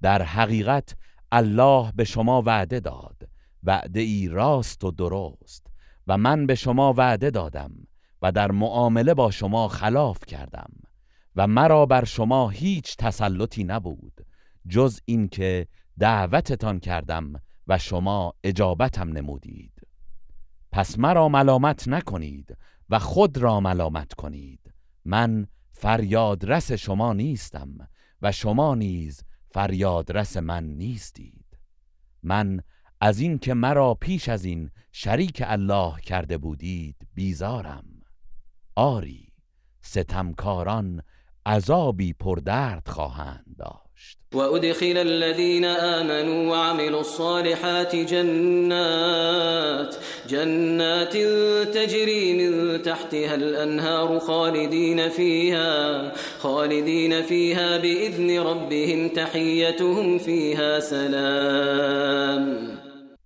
در 0.02 0.22
حقیقت 0.22 0.96
الله 1.32 1.92
به 1.96 2.04
شما 2.04 2.42
وعده 2.42 2.80
داد. 2.80 3.18
وعده 3.64 4.00
ای 4.00 4.28
راست 4.28 4.84
و 4.84 4.92
درست. 4.92 5.68
و 6.08 6.18
من 6.18 6.46
به 6.46 6.56
شما 6.56 6.94
وعده 6.98 7.30
دادم 7.30 7.72
و 8.22 8.32
در 8.32 8.52
معامله 8.52 9.14
با 9.14 9.32
شما 9.32 9.68
خلاف 9.68 10.18
کردم. 10.28 10.70
و 11.36 11.48
مرا 11.48 11.86
بر 11.86 12.04
شما 12.04 12.50
هیچ 12.50 12.98
تسلطی 12.98 13.64
نبود. 13.64 14.26
جز 14.68 15.00
اینکه 15.06 15.68
دعوتتان 16.00 16.80
کردم 16.80 17.34
و 17.68 17.78
شما 17.78 18.34
اجابتم 18.44 19.10
نمودید. 19.10 19.88
پس 20.72 21.00
مرا 21.00 21.30
ملامت 21.30 21.88
نکنید 21.88 22.58
و 22.90 23.00
خود 23.00 23.38
را 23.38 23.60
ملامت 23.60 24.14
کنید. 24.14 24.74
من 25.06 25.48
فریادرس 25.74 26.72
شما 26.72 27.14
نیستم 27.14 27.90
و 28.22 28.32
شما 28.32 28.76
نیز 28.76 29.24
فریادرس 29.52 30.38
من 30.38 30.64
نیستید. 30.64 31.60
من 32.24 32.62
از 33.02 33.20
این 33.20 33.38
که 33.38 33.54
مرا 33.54 33.94
پیش 33.94 34.30
از 34.30 34.46
این 34.46 34.70
شریک 34.92 35.44
الله 35.46 36.02
کرده 36.02 36.38
بودید 36.38 37.08
بیزارم. 37.14 37.86
آری 38.76 39.34
ستمکاران 39.82 41.02
عذابی 41.46 42.14
پردرد 42.14 42.88
خواهند 42.88 43.56
داشت. 43.58 43.93
و 44.34 44.38
ادخل 44.38 44.98
الذين 44.98 45.66
آمنوا 45.66 46.52
وعملوا 46.52 47.00
الصالحات 47.00 47.96
جنات 47.96 49.96
جنات 50.28 51.18
تجري 51.74 52.34
من 52.34 52.82
تحتها 52.82 53.36
الانهار 53.36 54.20
خالدين 54.20 55.10
فيها 55.10 56.12
خالدين 56.40 57.22
فيها 57.22 57.78
باذن 57.78 58.40
ربهم 58.40 59.10
تحيتهم 59.10 60.18
فيها 60.18 60.80
سلام. 60.80 62.58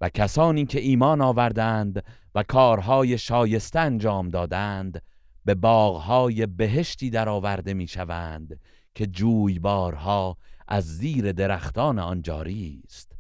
و 0.01 0.10
کسانی 0.10 0.65
که 0.65 0.79
ایمان 0.79 1.22
آوردند 1.22 2.03
و 2.36 2.43
کارهای 2.43 3.17
شایسته 3.17 3.79
انجام 3.79 4.29
دادند 4.29 5.01
به 5.46 5.55
باغهای 5.55 6.46
بهشتی 6.46 7.10
درآورده 7.10 7.74
می‌شوند. 7.74 8.60
که 8.98 9.08
جویبارها 9.08 10.38
از 10.68 10.98
زیر 10.98 11.32
درختان 11.32 12.00
آن 12.00 12.22
جاری 12.22 12.82
است. 12.86 13.12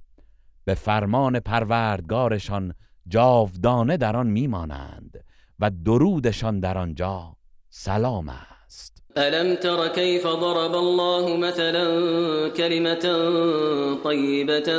به 0.65 0.73
فرمان 0.73 1.39
پروردگارشان 1.39 2.73
جاودانه 3.07 3.97
در 3.97 4.17
آن 4.17 4.27
میمانند 4.27 5.23
و 5.59 5.69
درودشان 5.69 6.59
در 6.59 6.77
آنجا 6.77 7.35
سلام 7.69 8.29
است. 8.29 8.56
الم 9.15 9.55
تر 9.55 9.87
كيف 9.87 10.27
ضرب 10.27 10.75
الله 10.75 11.37
مثلا 11.37 11.87
كلمة 12.57 13.05
طيبة 14.03 14.69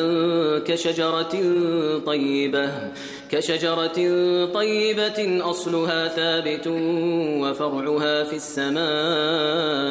كشجرة 0.58 1.32
طيبة 2.06 2.92
كشجرة 3.30 3.98
طيبة 4.54 5.50
أصلها 5.50 6.08
ثابت 6.08 6.66
وفرعها 7.42 8.24
في 8.24 8.36
السماء. 8.36 9.88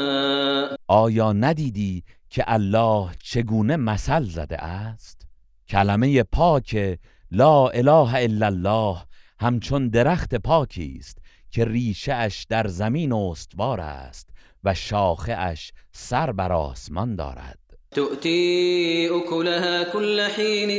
آیا 0.87 1.33
ندیدی 1.33 2.03
که 2.29 2.43
الله 2.47 3.09
چگونه 3.23 3.75
مثل 3.75 4.23
زده 4.23 4.63
است؟ 4.63 5.27
کلمه 5.69 6.23
پاک 6.23 6.99
لا 7.31 7.67
اله 7.67 8.15
الا 8.15 8.45
الله 8.45 8.97
همچون 9.39 9.89
درخت 9.89 10.35
پاکی 10.35 10.97
است. 10.99 11.17
که 11.57 11.65
ریشه 11.65 12.13
اش 12.13 12.43
در 12.49 12.67
زمین 12.67 13.13
استوار 13.13 13.81
است 13.81 14.29
و 14.63 14.73
شاخه 14.73 15.33
اش 15.33 15.71
سر 15.91 16.31
بر 16.31 16.51
آسمان 16.51 17.15
دارد. 17.15 17.59
تؤتي 17.91 19.09
أكلها 19.09 19.83
كل 19.83 20.27
حين 20.35 20.69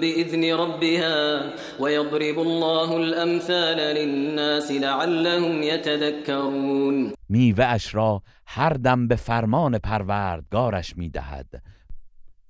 بإذن 0.00 0.44
ربها 0.44 1.52
ويضرب 1.80 2.38
الله 2.38 2.92
الأمثال 2.96 3.76
للناس 3.76 4.70
لعلهم 4.70 5.62
يتذكرون. 5.62 7.12
میوه 7.28 7.64
اش 7.64 7.94
را 7.94 8.22
هر 8.46 8.72
دم 8.72 9.08
به 9.08 9.16
فرمان 9.16 9.78
پروردگارش 9.78 10.96
می‌دهد 10.96 11.62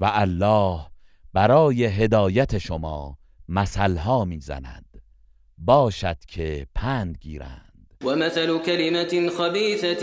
و 0.00 0.10
الله 0.14 0.80
برای 1.32 1.84
هدایت 1.84 2.58
شما 2.58 3.18
مثلها 3.48 4.24
می‌زند. 4.24 4.83
باشد 5.58 6.16
که 6.28 6.66
پند 6.74 7.18
گیرند. 7.20 7.74
ومثل 8.04 8.58
كلمة 8.58 9.28
خبيثة 9.28 10.00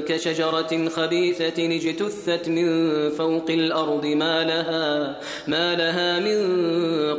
كشجرة 0.00 0.88
خبيثة 0.88 1.58
اجتثت 1.58 2.48
من 2.48 2.66
فوق 3.10 3.50
الأرض 3.50 4.06
ما 4.06 4.44
لها, 4.44 5.16
ما 5.48 5.74
لها 5.74 6.20
من 6.20 6.38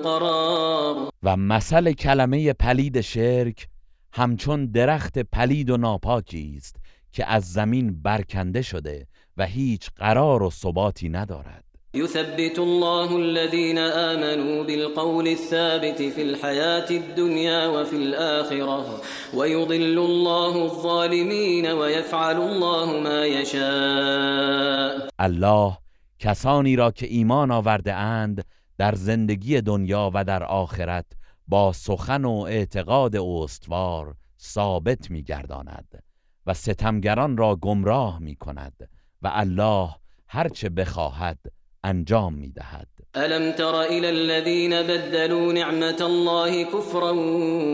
قرار. 0.03 1.09
و 1.23 1.37
مثل 1.37 1.91
کلمه 1.91 2.53
پلید 2.53 3.01
شرک 3.01 3.67
همچون 4.13 4.65
درخت 4.65 5.19
پلید 5.19 5.69
و 5.69 5.77
ناپاکی 5.77 6.53
است 6.57 6.75
که 7.11 7.25
از 7.25 7.53
زمین 7.53 8.01
برکنده 8.01 8.61
شده 8.61 9.07
و 9.37 9.45
هیچ 9.45 9.89
قرار 9.95 10.43
و 10.43 10.49
ثباتی 10.49 11.09
ندارد. 11.09 11.68
يثبت 11.93 12.59
الله 12.59 13.17
الذين 13.17 13.77
آمنوا 13.77 14.63
بالقول 14.63 15.27
الثابت 15.27 16.01
في 16.01 16.21
الحياة 16.21 16.89
الدنيا 16.91 17.67
وفي 17.67 17.95
الآخرة 17.95 19.01
ويضل 19.33 19.97
الله 19.97 20.63
الظالمين 20.65 21.65
ويفعل 21.65 22.37
الله 22.37 22.99
ما 22.99 23.25
يشاء. 23.25 25.09
الله 25.19 25.77
کسانی 26.19 26.75
را 26.75 26.91
که 26.91 27.05
ایمان 27.05 27.51
آورده 27.51 27.93
اند 27.93 28.45
در 28.77 28.95
زندگی 28.95 29.61
دنیا 29.61 30.11
و 30.13 30.23
در 30.23 30.43
آخرت 30.43 31.05
با 31.47 31.73
سخن 31.73 32.25
و 32.25 32.31
اعتقاد 32.31 33.15
استوار 33.15 34.15
ثابت 34.39 35.11
میگرداند 35.11 36.03
و 36.45 36.53
ستمگران 36.53 37.37
را 37.37 37.55
گمراه 37.55 38.19
می 38.19 38.35
کند 38.35 38.89
و 39.21 39.31
الله 39.33 39.89
هرچه 40.27 40.69
بخواهد 40.69 41.39
انجام 41.83 42.33
می 42.33 42.51
دهد 42.51 42.87
الم 43.15 43.51
تر 43.51 43.75
الى 43.75 44.09
الذين 44.09 44.83
بدلوا 44.83 45.53
نعمت 45.53 46.01
الله 46.01 46.63
كفرا 46.63 47.13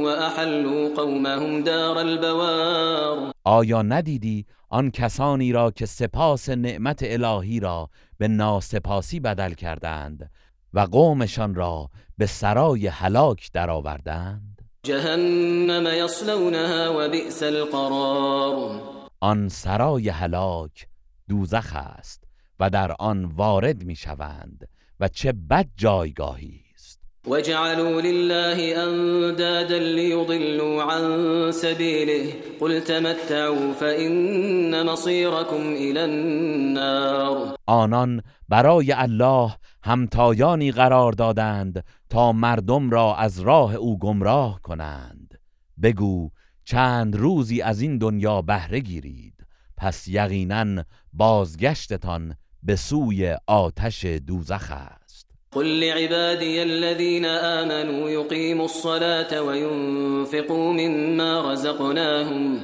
واحلوا 0.03 0.95
قومهم 0.95 1.63
دار 1.63 1.97
البوار. 1.97 3.31
آیا 3.43 3.81
ندیدی 3.81 4.45
آن 4.69 4.91
کسانی 4.91 5.51
را 5.51 5.71
که 5.71 5.85
سپاس 5.85 6.49
نعمت 6.49 6.99
الهی 7.03 7.59
را 7.59 7.89
به 8.17 8.27
ناسپاسی 8.27 9.19
بدل 9.19 9.53
کردند 9.53 10.31
و 10.73 10.79
قومشان 10.79 11.55
را 11.55 11.89
به 12.17 12.25
سرای 12.25 12.87
هلاک 12.87 13.51
درآوردند؟ 13.51 14.61
جهنم 14.83 16.05
یصلونها 16.05 16.93
وبئس 16.97 17.43
القرار. 17.43 18.81
آن 19.19 19.49
سرای 19.49 20.09
هلاک 20.09 20.87
دوزخ 21.29 21.75
است. 21.75 22.24
و 22.59 22.69
در 22.69 22.91
آن 22.99 23.25
وارد 23.25 23.83
می 23.83 23.95
شوند 23.95 24.67
و 24.99 25.07
چه 25.07 25.31
بد 25.31 25.67
جایگاهی 25.77 26.61
است. 26.75 27.01
وجعلوا 27.27 27.99
لله 27.99 28.77
اندادا 28.77 29.77
ليضلوا 29.77 30.83
عن 30.83 31.51
سبيله 31.51 32.33
قل 32.59 32.79
تمتعوا 32.79 33.73
فإن 33.73 34.85
مصيركم 34.85 35.73
الى 35.75 35.99
النار. 35.99 37.55
آنان 37.65 38.21
برای 38.49 38.91
الله 38.91 39.51
همتایانی 39.83 40.71
قرار 40.71 41.11
دادند 41.11 41.83
تا 42.09 42.31
مردم 42.31 42.89
را 42.89 43.15
از 43.15 43.39
راه 43.39 43.75
او 43.75 43.99
گمراه 43.99 44.61
کنند. 44.61 45.39
بگو 45.81 46.29
چند 46.65 47.15
روزی 47.15 47.61
از 47.61 47.81
این 47.81 47.97
دنیا 47.97 48.41
بهره 48.41 48.79
گیرید. 48.79 49.45
پس 49.77 50.07
یقینا 50.07 50.83
بازگشتتان 51.13 52.35
به 52.65 52.75
سوی 52.75 53.35
آتش 53.47 54.05
دوزخ 54.05 54.71
است. 54.71 55.25
قل 55.51 55.79
لعبادي 55.79 56.63
الذين 56.63 57.25
آمنوا 57.25 58.09
يقيموا 58.09 58.65
الصلاة 58.65 59.41
وينفقوا 59.41 60.73
مما 60.73 61.51
رزقناهم 61.51 62.61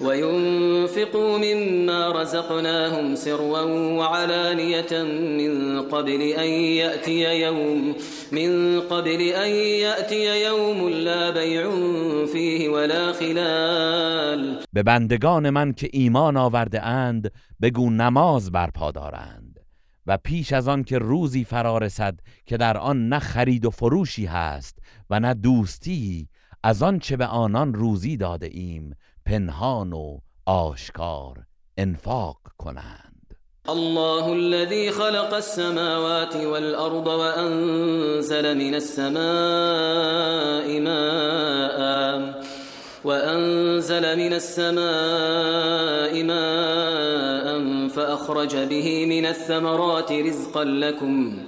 وينفقوا 0.00 1.38
مما 1.38 2.12
رزقناهم 2.12 3.14
سرا 3.14 3.62
وعلانية 4.00 5.02
من 5.38 5.82
قبل 5.82 6.22
أن 6.22 6.48
يأتي 6.82 7.40
يوم 7.40 7.94
من 8.32 8.80
قبل 8.80 9.20
أن 9.20 9.50
يأتي 9.86 10.44
يوم 10.44 10.88
لا 10.88 11.30
بيع 11.30 11.70
فيه 12.32 12.68
ولا 12.68 13.12
خلال. 13.12 14.58
به 14.72 14.82
بندگان 14.82 15.50
من 15.50 15.72
که 15.72 15.88
ایمان 15.92 16.36
آورده 16.36 16.82
اند 16.82 17.32
بگو 17.62 17.90
نماز 17.90 18.52
برپا 18.52 18.90
دارند. 18.90 19.39
و 20.06 20.16
پیش 20.16 20.52
از 20.52 20.68
آن 20.68 20.84
که 20.84 20.98
روزی 20.98 21.44
فرارسد 21.44 22.18
که 22.46 22.56
در 22.56 22.76
آن 22.76 23.08
نه 23.08 23.18
خرید 23.18 23.64
و 23.64 23.70
فروشی 23.70 24.26
هست 24.26 24.78
و 25.10 25.20
نه 25.20 25.34
دوستی 25.34 26.28
از 26.62 26.82
آن 26.82 26.98
چه 26.98 27.16
به 27.16 27.26
آنان 27.26 27.74
روزی 27.74 28.16
داده 28.16 28.46
ایم 28.52 28.96
پنهان 29.26 29.92
و 29.92 30.18
آشکار 30.46 31.44
انفاق 31.78 32.38
کنند. 32.58 33.10
الله 33.68 34.24
الذي 34.24 34.90
خلق 34.90 35.32
السماوات 35.34 36.36
والأرض 36.36 37.06
وأنزل 37.06 38.54
من 38.54 38.74
السماء 38.74 39.20
ماء. 40.80 42.39
وأنزل 43.04 44.18
من 44.18 44.32
السماء 44.32 46.22
ماء 46.22 47.88
فأخرج 47.88 48.56
به 48.56 49.06
من 49.06 49.26
الثمرات 49.26 50.12
رزقا 50.12 50.64
لكم 50.64 51.38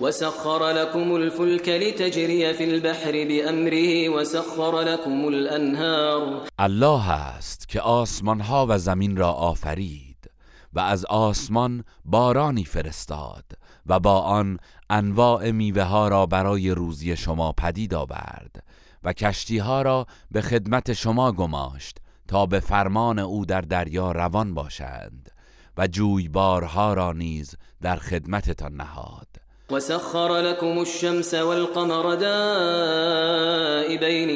وسخر 0.00 0.70
لكم 0.70 1.16
الفلك 1.16 1.68
لتجري 1.68 2.54
في 2.54 2.64
البحر 2.64 3.12
بأمره 3.12 4.08
وسخر 4.08 4.80
لكم 4.80 5.28
الأنهار. 5.28 6.48
الله 6.58 7.10
است 7.10 7.68
که 7.68 7.80
آسمان 7.80 8.40
ها 8.40 8.66
و 8.68 8.78
زمین 8.78 9.16
را 9.16 9.32
آفرید 9.32 10.30
و 10.72 10.80
از 10.80 11.04
آسمان 11.04 11.84
بارانی 12.04 12.64
فرستاد 12.64 13.44
و 13.86 14.00
با 14.00 14.20
آن 14.20 14.58
انواع 14.90 15.50
میوه 15.50 15.82
ها 15.82 16.08
را 16.08 16.26
برای 16.26 16.70
روزی 16.70 17.16
شما 17.16 17.52
پدید 17.52 17.94
آورد 17.94 18.62
و 19.08 19.12
کشتی 19.12 19.58
ها 19.58 19.82
را 19.82 20.06
به 20.30 20.40
خدمت 20.40 20.92
شما 20.92 21.32
گماشت 21.32 21.98
تا 22.28 22.46
به 22.46 22.60
فرمان 22.60 23.18
او 23.18 23.46
در 23.46 23.60
دریا 23.60 24.12
روان 24.12 24.54
باشند 24.54 25.30
و 25.76 25.86
جویبارها 25.86 26.94
را 26.94 27.12
نیز 27.12 27.54
در 27.82 27.96
خدمتتان 27.96 28.74
نهاد. 28.74 29.26
وسخر 29.70 30.40
لكم 30.40 30.78
الشمس 30.78 31.34
والقمر 31.34 32.14
دائبين 32.14 33.24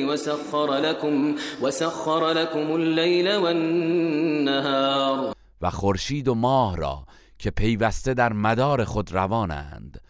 وسخر 0.08 0.78
لكم 0.78 1.34
وسخر 1.62 2.32
لكم 2.32 2.72
الليل 2.72 3.36
والنهار. 3.36 5.32
و 5.60 5.70
خورشید 5.70 6.28
و 6.28 6.34
ماه 6.34 6.76
را 6.76 7.04
که 7.38 7.50
پیوسته 7.50 8.14
در 8.14 8.32
مدار 8.32 8.84
خود 8.84 9.12
روانند 9.12 10.00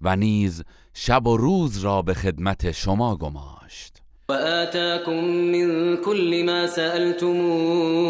و 0.00 0.16
نیز 0.16 0.64
شب 0.94 1.26
و 1.26 1.36
روز 1.36 1.78
را 1.78 2.02
به 2.02 2.14
خدمت 2.14 2.72
شما 2.72 3.16
گماشت. 3.16 4.02
وآتاكم 4.30 5.24
من 5.24 5.96
كل 5.96 6.44
ما 6.46 6.66
سألتموه 6.66 8.02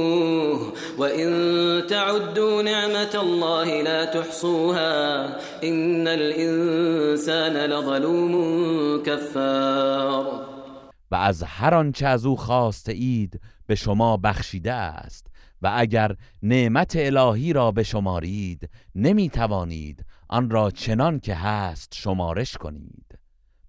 وإن 0.99 1.31
تعدوا 1.87 2.63
نعمة 2.63 3.15
الله 3.15 3.83
لا 3.83 4.05
تحصوها 4.05 5.27
إن 5.65 6.09
الإنسان 6.09 7.57
لظلوم 7.57 9.03
كفار 9.03 10.47
و 11.11 11.15
از 11.15 11.43
هر 11.43 11.75
آنچه 11.75 12.07
از 12.07 12.27
او 12.27 12.37
خواسته 12.37 12.93
اید 12.93 13.41
به 13.67 13.75
شما 13.75 14.17
بخشیده 14.17 14.73
است 14.73 15.27
و 15.63 15.73
اگر 15.77 16.17
نعمت 16.43 16.93
الهی 16.97 17.53
را 17.53 17.71
به 17.71 17.83
شمارید 17.83 18.71
نمی 18.95 19.29
توانید 19.29 20.05
آن 20.33 20.51
را 20.51 20.71
چنان 20.71 21.21
که 21.21 21.35
هست 21.35 21.95
شمارش 21.95 22.57
کنید. 22.57 23.19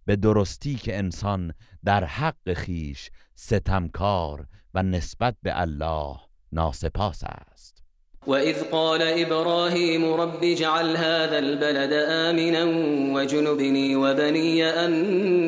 به 0.06 0.15
درستی 0.15 0.76
که 0.76 0.97
انسان 0.97 1.54
در 1.86 2.06
حق 2.06 2.54
خیش 2.54 3.10
ستمکار 3.36 4.47
و 4.74 4.84
نسبت 4.84 5.36
به 5.43 5.62
الله 5.62 6.17
ناسپاس 6.52 7.24
است. 7.24 7.84
وإذ 8.28 8.63
قال 8.63 9.02
إبراهيم 9.02 10.13
رب 10.13 10.39
اجعل 10.41 10.95
هذا 10.95 11.38
البلد 11.38 11.93
آمنا 11.93 12.65
وجنبني 13.15 13.95
وبني 13.95 14.63
أن 14.63 14.91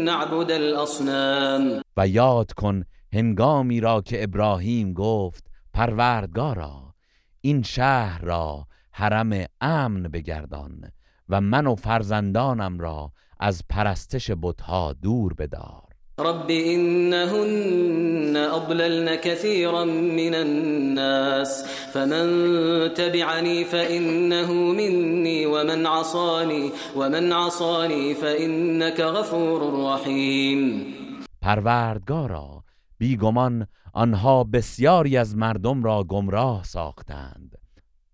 نعبد 0.03 0.51
الأصنام 0.51 1.81
و 1.97 2.07
یاد 2.07 2.51
کن 2.51 2.83
هنگامی 3.13 3.79
را 3.79 4.01
که 4.01 4.23
ابراهیم 4.23 4.93
گفت 4.93 5.43
پروردگارا 5.73 6.93
این 7.41 7.63
شهر 7.63 8.21
را 8.21 8.67
حرم 8.91 9.45
امن 9.61 10.03
بگردان 10.03 10.91
و 11.29 11.41
من 11.41 11.67
و 11.67 11.75
فرزندانم 11.75 12.79
را 12.79 13.11
از 13.39 13.61
پرستش 13.69 14.31
بتها 14.41 14.93
دور 14.93 15.33
بدار. 15.33 15.83
رب 16.19 16.49
إنهن 16.49 18.35
أضللن 18.37 19.15
كثيرا 19.15 19.85
من 19.85 20.35
الناس 20.35 21.65
فمن 21.93 22.25
تبعني 22.93 23.63
فإنه 23.63 24.51
مني 24.51 25.45
ومن 25.45 25.85
عصاني 25.85 26.71
ومن 26.95 27.33
عصاني 27.33 28.13
فإنك 28.13 28.99
غفور 28.99 29.93
رحيم. 29.93 30.85
پروردگارا 31.41 32.63
بیگمان 32.97 33.67
آنها 33.93 34.43
بسیاری 34.43 35.17
از 35.17 35.35
مردم 35.35 35.83
را 35.83 36.03
گمراه 36.03 36.63
ساختند. 36.63 37.57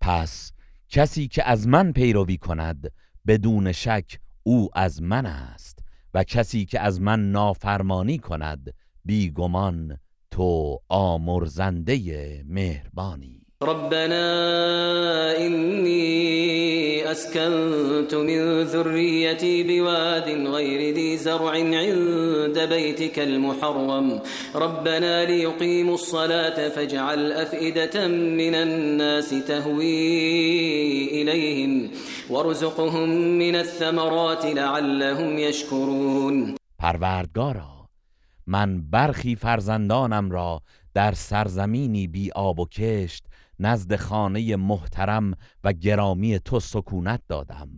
پس 0.00 0.52
کسی 0.90 1.28
که 1.28 1.48
از 1.48 1.68
من 1.68 1.92
پیروی 1.92 2.36
کند 2.36 2.92
بدون 3.26 3.72
شک 3.72 4.18
او 4.42 4.68
از 4.74 5.02
من 5.02 5.26
است. 5.26 5.78
و 6.14 6.24
کسی 6.24 6.64
که 6.64 6.80
از 6.80 7.00
من 7.00 7.32
نافرمانی 7.32 8.18
کند 8.18 8.74
بیگمان 9.04 9.98
تو 10.30 10.78
آمرزنده 10.88 12.44
مهربانی. 12.46 13.39
ربنا 13.62 15.36
إني 15.36 17.10
أسكنت 17.12 18.14
من 18.14 18.62
ذريتي 18.62 19.62
بواد 19.62 20.28
غير 20.46 20.94
ذي 20.94 21.16
زرع 21.16 21.50
عند 21.50 22.58
بيتك 22.58 23.18
المحرم. 23.18 24.20
ربنا 24.54 25.24
ليقيموا 25.24 25.94
الصلاة 25.94 26.68
فاجعل 26.68 27.32
أفئدة 27.32 28.08
من 28.08 28.54
الناس 28.54 29.30
تهوي 29.30 31.22
إليهم 31.22 31.90
وارزقهم 32.30 33.08
من 33.38 33.56
الثمرات 33.56 34.46
لعلهم 34.46 35.38
يشكرون. 35.38 36.54
پروردگارا 36.78 37.88
من 38.46 38.90
برخی 38.90 39.36
فرزندانم 39.36 40.30
را 40.30 40.62
در 40.94 41.12
سرزمینی 41.12 42.06
بی 42.06 42.30
آب 42.30 42.60
و 42.60 42.66
کشت 42.66 43.29
نزد 43.60 43.96
خانه 43.96 44.56
محترم 44.56 45.34
و 45.64 45.72
گرامی 45.72 46.38
تو 46.38 46.60
سکونت 46.60 47.22
دادم. 47.28 47.68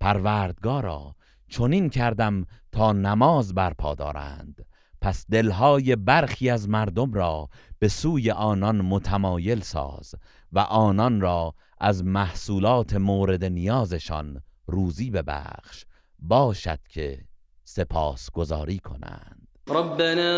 پروردگارا 0.00 1.14
چنین 1.48 1.88
کردم 1.90 2.44
تا 2.72 2.92
نماز 2.92 3.54
برپا 3.54 3.94
دارند. 3.94 4.66
پس 5.00 5.26
دلهای 5.30 5.96
برخی 5.96 6.50
از 6.50 6.68
مردم 6.68 7.12
را 7.12 7.48
به 7.78 7.88
سوی 7.88 8.30
آنان 8.30 8.80
متمایل 8.80 9.60
ساز 9.60 10.14
و 10.52 10.58
آنان 10.58 11.20
را 11.20 11.54
از 11.78 12.04
محصولات 12.04 12.94
مورد 12.94 13.44
نیازشان 13.44 14.42
روزی 14.66 15.10
ببخش. 15.10 15.84
باشد 16.18 16.80
که 16.88 17.24
سپاس 17.64 18.30
گذاری 18.30 18.78
کنند. 18.78 19.51
ربنا 19.68 20.32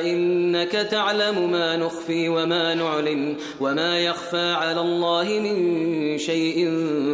إنك 0.00 0.72
تعلم 0.72 1.50
ما 1.50 1.76
نخفي 1.76 2.28
وما 2.28 2.74
نعلن 2.74 3.36
وما 3.60 3.98
يخفى 3.98 4.52
على 4.52 4.80
الله 4.80 5.24
من 5.24 6.18
شيء 6.18 6.70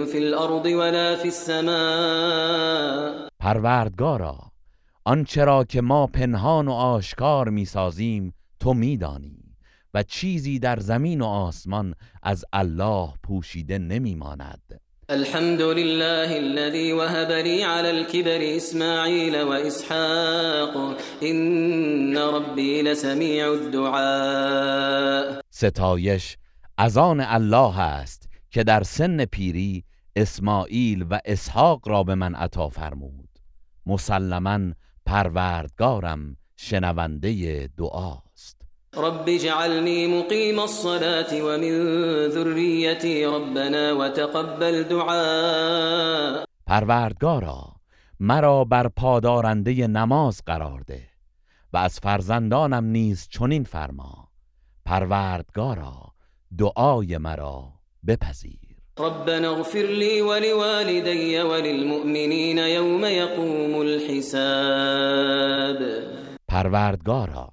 في 0.07 0.19
الأرض 0.19 0.67
ولا 0.67 1.17
في 1.17 1.29
السماء. 1.29 3.29
پروردگارا 3.41 4.39
آنچه 5.05 5.45
را 5.45 5.65
که 5.65 5.81
ما 5.81 6.07
پنهان 6.07 6.69
و 6.69 6.73
آشکار 6.73 7.49
می‌سازیم 7.49 8.35
تو 8.61 8.75
میدانی 8.75 9.57
و 9.95 10.03
چیزی 10.03 10.59
در 10.59 10.81
زمین 10.81 11.21
و 11.21 11.27
آسمان 11.27 11.95
از 12.23 12.45
الله 12.53 13.09
پوشیده 13.23 13.79
نمیماند 13.79 14.81
الحمد 15.11 15.63
لله 15.63 16.39
الذي 16.39 16.93
وهب 16.93 17.31
لي 17.31 17.65
على 17.65 17.91
الكبر 17.91 18.57
إسماعيل 18.57 19.43
وإسحاق 19.43 20.99
إن 21.23 22.19
ربي 22.19 22.83
لسميع 22.83 23.53
الدعاء 23.53 25.41
ستایش 25.51 26.37
از 26.79 26.99
الله 26.99 27.81
است 27.81 28.29
که 28.51 28.65
در 28.65 28.83
سن 28.83 29.25
پیری 29.25 29.85
اسماعیل 30.17 31.07
و 31.11 31.21
اسحاق 31.25 31.89
را 31.89 32.03
به 32.03 32.15
من 32.15 32.35
عطا 32.35 32.69
فرمود. 32.69 33.29
مسلما 33.87 34.61
پروردگارم 35.07 36.37
شنونده 36.57 37.69
دعاست 37.77 38.30
رب 38.97 39.29
اجعلني 39.29 40.07
مقيم 40.07 40.61
الصلاة 40.61 41.43
ومن 41.43 41.75
ذريتي 42.29 43.27
ربنا 43.27 43.93
وتقبل 43.93 44.83
دعاء 44.83 46.45
پروردگارا 46.67 47.77
مرا 48.21 48.65
بر 48.65 48.89
پادارنده 48.89 49.87
نماز 49.87 50.43
قرار 50.47 50.81
ده 50.81 51.03
و 51.73 51.77
از 51.77 52.01
فرزندانم 52.01 52.85
نیز 52.85 53.29
چنین 53.29 53.65
فرما. 53.65 54.29
پروردگارا 54.85 56.13
دعای 56.59 57.19
مرا 57.19 57.73
بپذیر. 58.07 58.77
ربنا 58.99 59.51
اغفر 59.51 59.87
لي 59.87 60.21
ولوالدي 60.21 61.41
وللمؤمنين 61.43 62.59
يوم 62.59 63.05
يقوم 63.05 63.81
الحساب. 63.81 65.79
پروردگارا 66.49 67.49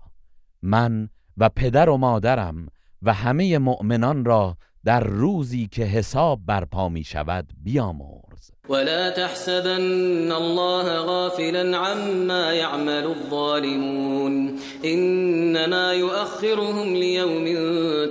من 0.61 1.09
و 1.37 1.49
پدر 1.49 1.89
و 1.89 1.97
مادرم 1.97 2.67
و 3.01 3.13
همه 3.13 3.57
مؤمنان 3.57 4.25
را 4.25 4.57
در 4.85 5.03
روزی 5.03 5.67
که 5.67 5.83
حساب 5.83 6.39
برپا 6.45 6.89
می 6.89 7.03
شود 7.03 7.49
بیامرز. 7.63 8.51
ولا 8.69 9.11
تحسبن 9.11 10.31
الله 10.31 10.99
غافلا 10.99 11.77
عما 11.77 12.53
يعمل 12.53 13.05
الظالمون. 13.05 14.59
إنما 14.85 15.93
يؤخرهم 15.93 16.93
ليوم 16.93 17.45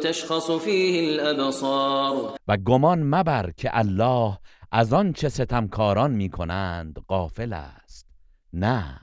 تشخص 0.00 0.50
فيه 0.50 1.08
الأبصار. 1.08 2.36
و 2.48 2.56
گمان 2.56 3.02
مبر 3.02 3.50
که 3.56 3.70
الله 3.72 4.38
از 4.72 4.92
آن 4.92 5.12
چه 5.12 5.28
ستمکاران 5.28 6.10
می 6.10 6.28
کنند 6.28 6.98
غافل 7.08 7.52
است. 7.52 8.06
نه 8.52 9.00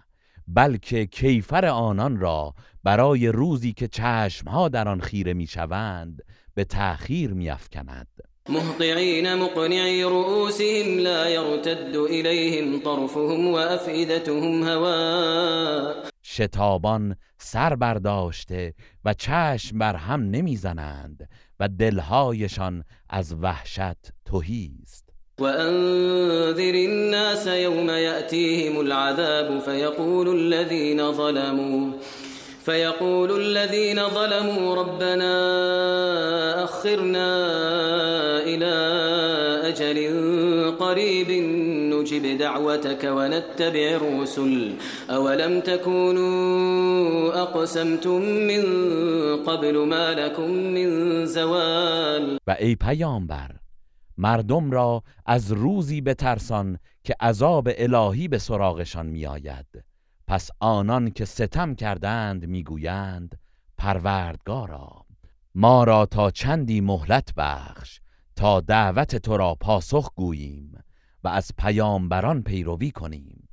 بلکه 0.48 1.06
کیفر 1.06 1.66
آنان 1.66 2.20
را 2.20 2.54
برای 2.84 3.28
روزی 3.28 3.74
که 3.74 3.88
چشمها 3.88 4.70
در 4.70 4.88
آن 4.88 5.02
خیره 5.02 5.34
می‌شوند 5.34 6.22
به 6.56 6.64
تأخیر 6.64 7.34
میافکند. 7.34 8.08
مهطعين 8.50 9.36
مقنعي 9.36 10.04
رؤوسهم 10.04 11.00
لا 11.00 11.30
يرتد 11.30 11.96
إليهم 11.96 12.80
طرفهم 12.80 13.48
وأفئدتهم 13.48 14.64
هواء 14.64 15.96
شتابان 16.24 17.16
سر 17.38 17.76
برداشته 17.76 18.74
و 19.06 19.14
چشم 19.14 19.78
بر 19.78 19.96
هم 19.96 20.22
نمی‌زنند 20.22 21.30
و 21.60 21.68
دلهایشان 21.68 22.84
از 23.10 23.36
وحشت 23.42 24.12
تهی 24.26 24.72
است 24.84 25.10
وأنذر 25.40 26.76
الناس 26.76 27.48
يوم 27.48 27.90
يأتيهم 27.90 28.80
العذاب 28.80 29.60
فيقول 29.60 30.28
الذين 30.28 31.12
ظلموا. 31.12 31.92
فيقول 32.66 33.32
الذين 33.32 34.10
ظلموا 34.10 34.76
ربنا 34.76 35.34
أخرنا 36.64 37.30
إلى 38.44 38.74
أجل 39.70 39.98
قريب 40.80 41.32
نجب 41.94 42.38
دعوتك 42.38 43.04
ونتبع 43.04 43.88
الرسل. 44.02 44.74
أولم 45.10 45.60
تكونوا 45.60 47.42
أقسمتم 47.42 48.22
من 48.22 48.64
قبل 49.44 49.78
ما 49.78 50.14
لكم 50.14 50.50
من 50.52 51.26
زوال؟ 51.26 52.38
و 52.48 52.56
ای 52.60 52.76
پیامبر 52.76 53.52
مردم 54.18 54.72
را 54.72 55.04
از 55.26 55.52
روزی 55.52 56.02
بترسان 56.02 56.78
که 57.04 57.16
عذاب 57.22 57.70
الهی 57.78 58.28
به 58.28 58.38
سراغشان 58.38 59.06
میآید. 59.06 59.93
پس 60.28 60.50
آنان 60.60 61.12
که 61.12 61.26
ستم 61.26 61.76
کردند 61.76 62.46
می‌گویند 62.46 63.40
پروردگارا 63.78 65.06
ما 65.56 65.84
را 65.84 66.06
تا 66.06 66.32
چندی 66.32 66.82
مهلت 66.82 67.34
بخش 67.38 68.00
تا 68.36 68.62
دعوت 68.62 69.16
تو 69.16 69.38
را 69.38 69.56
پاسخ 69.56 70.10
گوییم 70.16 70.84
و 71.24 71.28
از 71.28 71.52
پیامبران 71.58 72.44
پیروی 72.44 72.92
کنیم. 72.92 73.48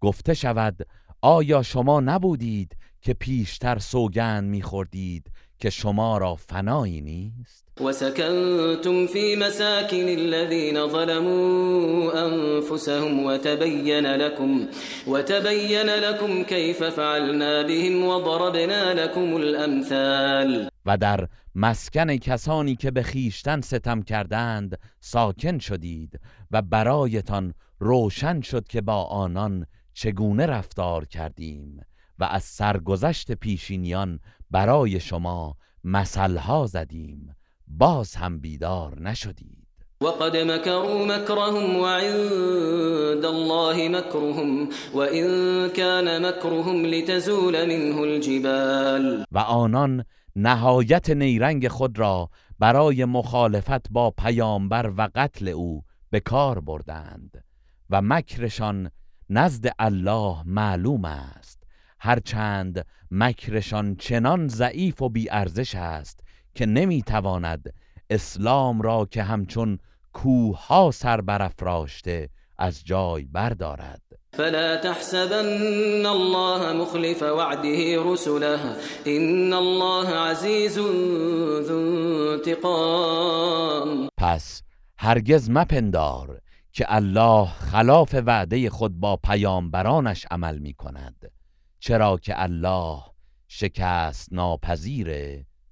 گفته 0.00 0.34
شود 0.34 0.86
آیا 1.20 1.62
شما 1.62 2.00
نبودید 2.00 2.76
که 3.00 3.14
پیشتر 3.14 3.78
سوگند 3.78 4.44
میخوردید 4.44 5.30
که 5.64 5.70
شما 5.70 6.18
را 6.18 6.34
فنایی 6.34 7.00
نیست؟ 7.00 7.64
وسكنتم 7.80 9.06
في 9.06 9.36
مساكن 9.36 10.08
الذين 10.08 10.88
ظلموا 10.88 12.26
أنفسهم 12.26 13.24
وتبين 13.24 14.06
لكم 14.06 14.66
وتبين 15.06 15.86
لكم 15.86 16.42
كيف 16.42 16.84
فعلنا 16.84 17.62
بهم 17.62 18.04
وضربنا 18.04 18.94
لكم 18.94 19.36
الأمثال 19.36 20.68
و 20.86 20.96
در 20.96 21.28
مسکن 21.54 22.16
کسانی 22.16 22.76
که 22.76 22.90
به 22.90 23.02
خیشتن 23.02 23.60
ستم 23.60 24.02
کردند 24.02 24.78
ساکن 25.00 25.58
شدید 25.58 26.20
و 26.50 26.62
برایتان 26.62 27.54
روشن 27.78 28.40
شد 28.40 28.68
که 28.68 28.80
با 28.80 29.04
آنان 29.04 29.66
چگونه 29.94 30.46
رفتار 30.46 31.04
کردیم 31.04 31.80
و 32.18 32.24
از 32.24 32.42
سرگذشت 32.42 33.32
پیشینیان 33.32 34.20
برای 34.54 35.00
شما 35.00 35.56
مثلها 35.84 36.66
زدیم 36.66 37.36
باز 37.68 38.14
هم 38.14 38.40
بیدار 38.40 39.00
نشدید. 39.00 39.64
وقد 40.00 40.36
مكروا 40.36 41.04
مكرهم 41.04 41.76
وعند 41.76 43.24
الله 43.24 43.88
مكرهم 43.88 44.68
وإن 44.94 45.26
كان 45.68 46.22
مكرهم 46.22 46.86
لتزول 46.86 47.66
منه 47.66 48.00
الجبال. 48.00 49.24
و 49.32 49.38
آنان 49.38 50.04
نهایت 50.36 51.10
نیرنگ 51.10 51.68
خود 51.68 51.98
را 51.98 52.30
برای 52.58 53.04
مخالفت 53.04 53.90
با 53.90 54.10
پیامبر 54.10 54.92
و 54.96 55.08
قتل 55.14 55.48
او 55.48 55.82
به 56.10 56.20
کار 56.20 56.60
بردند 56.60 57.44
و 57.90 58.02
مکرشان 58.02 58.90
نزد 59.30 59.72
الله 59.78 60.36
معلوم 60.46 61.04
است. 61.04 61.63
هرچند 62.04 62.86
مکرشان 63.10 63.96
چنان 63.96 64.48
ضعیف 64.48 65.02
و 65.02 65.08
بیارزش 65.08 65.74
است 65.74 66.20
که 66.54 66.66
نمی‌تواند 66.66 67.74
اسلام 68.10 68.82
را 68.82 69.08
که 69.10 69.22
همچون 69.22 69.78
کوه 70.12 70.90
سر 70.90 71.20
برافراشته 71.20 72.28
از 72.58 72.84
جای 72.84 73.24
بردارد. 73.24 74.02
فلا 74.32 74.76
تحسبن 74.76 76.06
الله 76.06 76.72
مخلف 76.72 77.22
وعده 77.22 77.98
رسله 78.04 78.60
ان 79.06 79.52
الله 79.52 80.16
عزیز 80.16 80.78
ذو 81.68 82.32
انتقام. 82.32 84.08
پس 84.16 84.62
هرگز 84.98 85.50
مپندار 85.50 86.40
که 86.72 86.84
الله 86.88 87.46
خلاف 87.46 88.14
وعده 88.26 88.70
خود 88.70 89.00
با 89.00 89.16
پیامبرانش 89.16 90.26
عمل 90.30 90.58
می 90.58 90.74
کند 90.74 91.33
چرا 91.86 92.16
که 92.16 92.42
الله 92.42 93.02
شکست 93.48 94.32
ناپذیر 94.32 95.08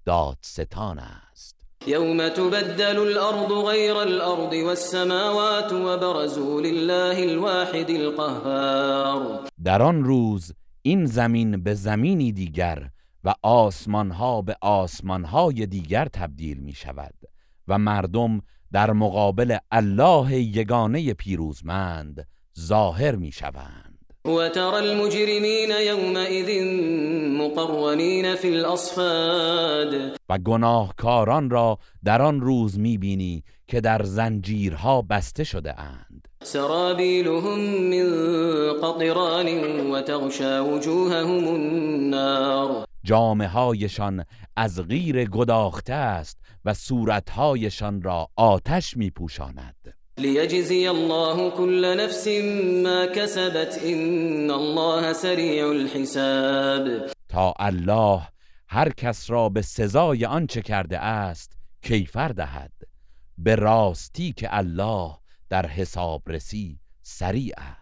دادستان 0.04 0.98
است. 0.98 1.60
یوم 1.86 2.28
تبدل 2.28 2.98
الارض 2.98 3.52
غیر 3.70 3.96
الارض 3.96 4.64
والسماوات 4.64 5.72
وبرزوا 5.72 6.60
لله 6.60 7.30
الواحد 7.30 7.90
القهار. 7.90 9.48
در 9.64 9.82
آن 9.82 10.04
روز 10.04 10.52
این 10.82 11.06
زمین 11.06 11.62
به 11.62 11.74
زمینی 11.74 12.32
دیگر 12.32 12.90
و 13.24 13.34
آسمانها 13.42 14.42
به 14.42 14.56
آسمانهای 14.60 15.66
دیگر 15.66 16.04
تبدیل 16.04 16.58
می 16.58 16.72
شود 16.72 17.14
و 17.68 17.78
مردم 17.78 18.40
در 18.72 18.92
مقابل 18.92 19.56
الله 19.70 20.34
یگانه 20.34 21.14
پیروزمند 21.14 22.28
ظاهر 22.58 23.14
می 23.16 23.32
شوند. 23.32 23.91
وترى 24.24 24.78
المجرمين 24.78 25.70
يومئذ 25.70 26.64
مقرنين 27.38 28.34
في 28.34 28.48
الاصفاد 28.48 30.18
و 30.28 30.38
گناهکاران 30.38 31.50
را 31.50 31.78
در 32.04 32.22
آن 32.22 32.40
روز 32.40 32.78
می‌بینی 32.78 33.44
که 33.68 33.80
در 33.80 34.02
زنجیرها 34.02 35.02
بسته 35.02 35.44
شده 35.44 35.80
اند. 35.80 36.28
سرابیلهم 36.42 37.58
من 37.58 38.72
قطران 38.82 39.48
وتغشى 39.90 40.58
وجوههم 40.58 41.48
النار. 41.48 42.86
جامه 43.04 43.48
هایشان 43.48 44.24
از 44.56 44.80
غیر 44.88 45.24
گداخته 45.24 45.94
است 45.94 46.38
و 46.64 46.74
صورتهایشان 46.74 48.02
را 48.02 48.28
آتش 48.36 48.96
میپوشاند. 48.96 50.01
ليجزي 50.22 50.90
الله 50.90 51.50
كل 51.50 51.96
نفس 51.96 52.28
ما 52.84 53.06
كسبت 53.06 53.78
ان 53.84 54.50
الله 54.50 55.12
سریع 55.12 55.70
الحساب. 55.70 57.10
تا 57.28 57.54
الله 57.60 58.28
هر 58.68 58.88
کس 58.88 59.30
را 59.30 59.48
به 59.48 59.62
سزای 59.62 60.24
آنچه 60.24 60.62
کرده 60.62 60.98
است 60.98 61.52
کیفر 61.82 62.28
دهد. 62.28 62.72
به 63.38 63.54
راستی 63.54 64.32
که 64.32 64.56
الله 64.56 65.12
در 65.48 65.66
حسابرسی 65.66 66.78
سریع 67.02 67.54
است. 67.58 67.81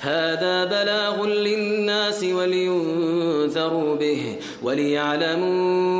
هذا 0.00 0.64
بلاغ 0.64 1.26
للناس 1.26 2.24
ولينذروا 2.24 3.96
به 3.96 4.36
وليعلموا 4.62 5.96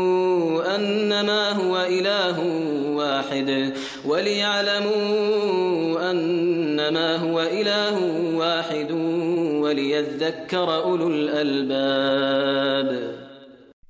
انما 0.76 1.52
هو 1.52 1.76
اله 1.76 2.40
واحد 2.96 3.72
وليعلموا 4.06 6.10
انما 6.10 7.16
هو 7.16 7.40
اله 7.40 7.98
واحد 8.36 8.90
وليذكر 9.62 10.70
اولو 10.70 11.06
الالباب 11.06 13.16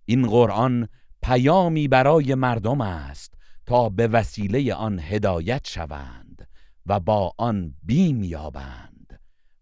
این 0.07 0.27
قرآن 0.27 0.88
پیامی 1.23 1.88
برای 1.88 2.35
مردم 2.35 2.81
است 2.81 3.35
تا 3.66 3.88
به 3.88 4.09
وسیله 4.09 4.75
آن 4.75 5.01
هدایت 5.01 5.66
شوند 5.66 6.49
و 6.87 7.01
با 7.01 7.33
آن 7.38 7.75
بیم 7.83 8.25
یابند. 8.25 8.96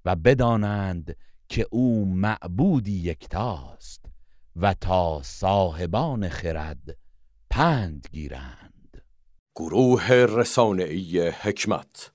و 0.05 0.17
بدانند 0.17 1.17
که 1.49 1.67
او 1.71 2.05
معبودی 2.05 2.99
یکتاست 2.99 4.05
و 4.57 4.75
تا 4.75 5.21
صاحبان 5.25 6.29
خرد 6.29 6.97
پند 7.51 8.09
گیرند. 8.13 9.03
گروه 9.57 10.13
حکمت 11.31 12.13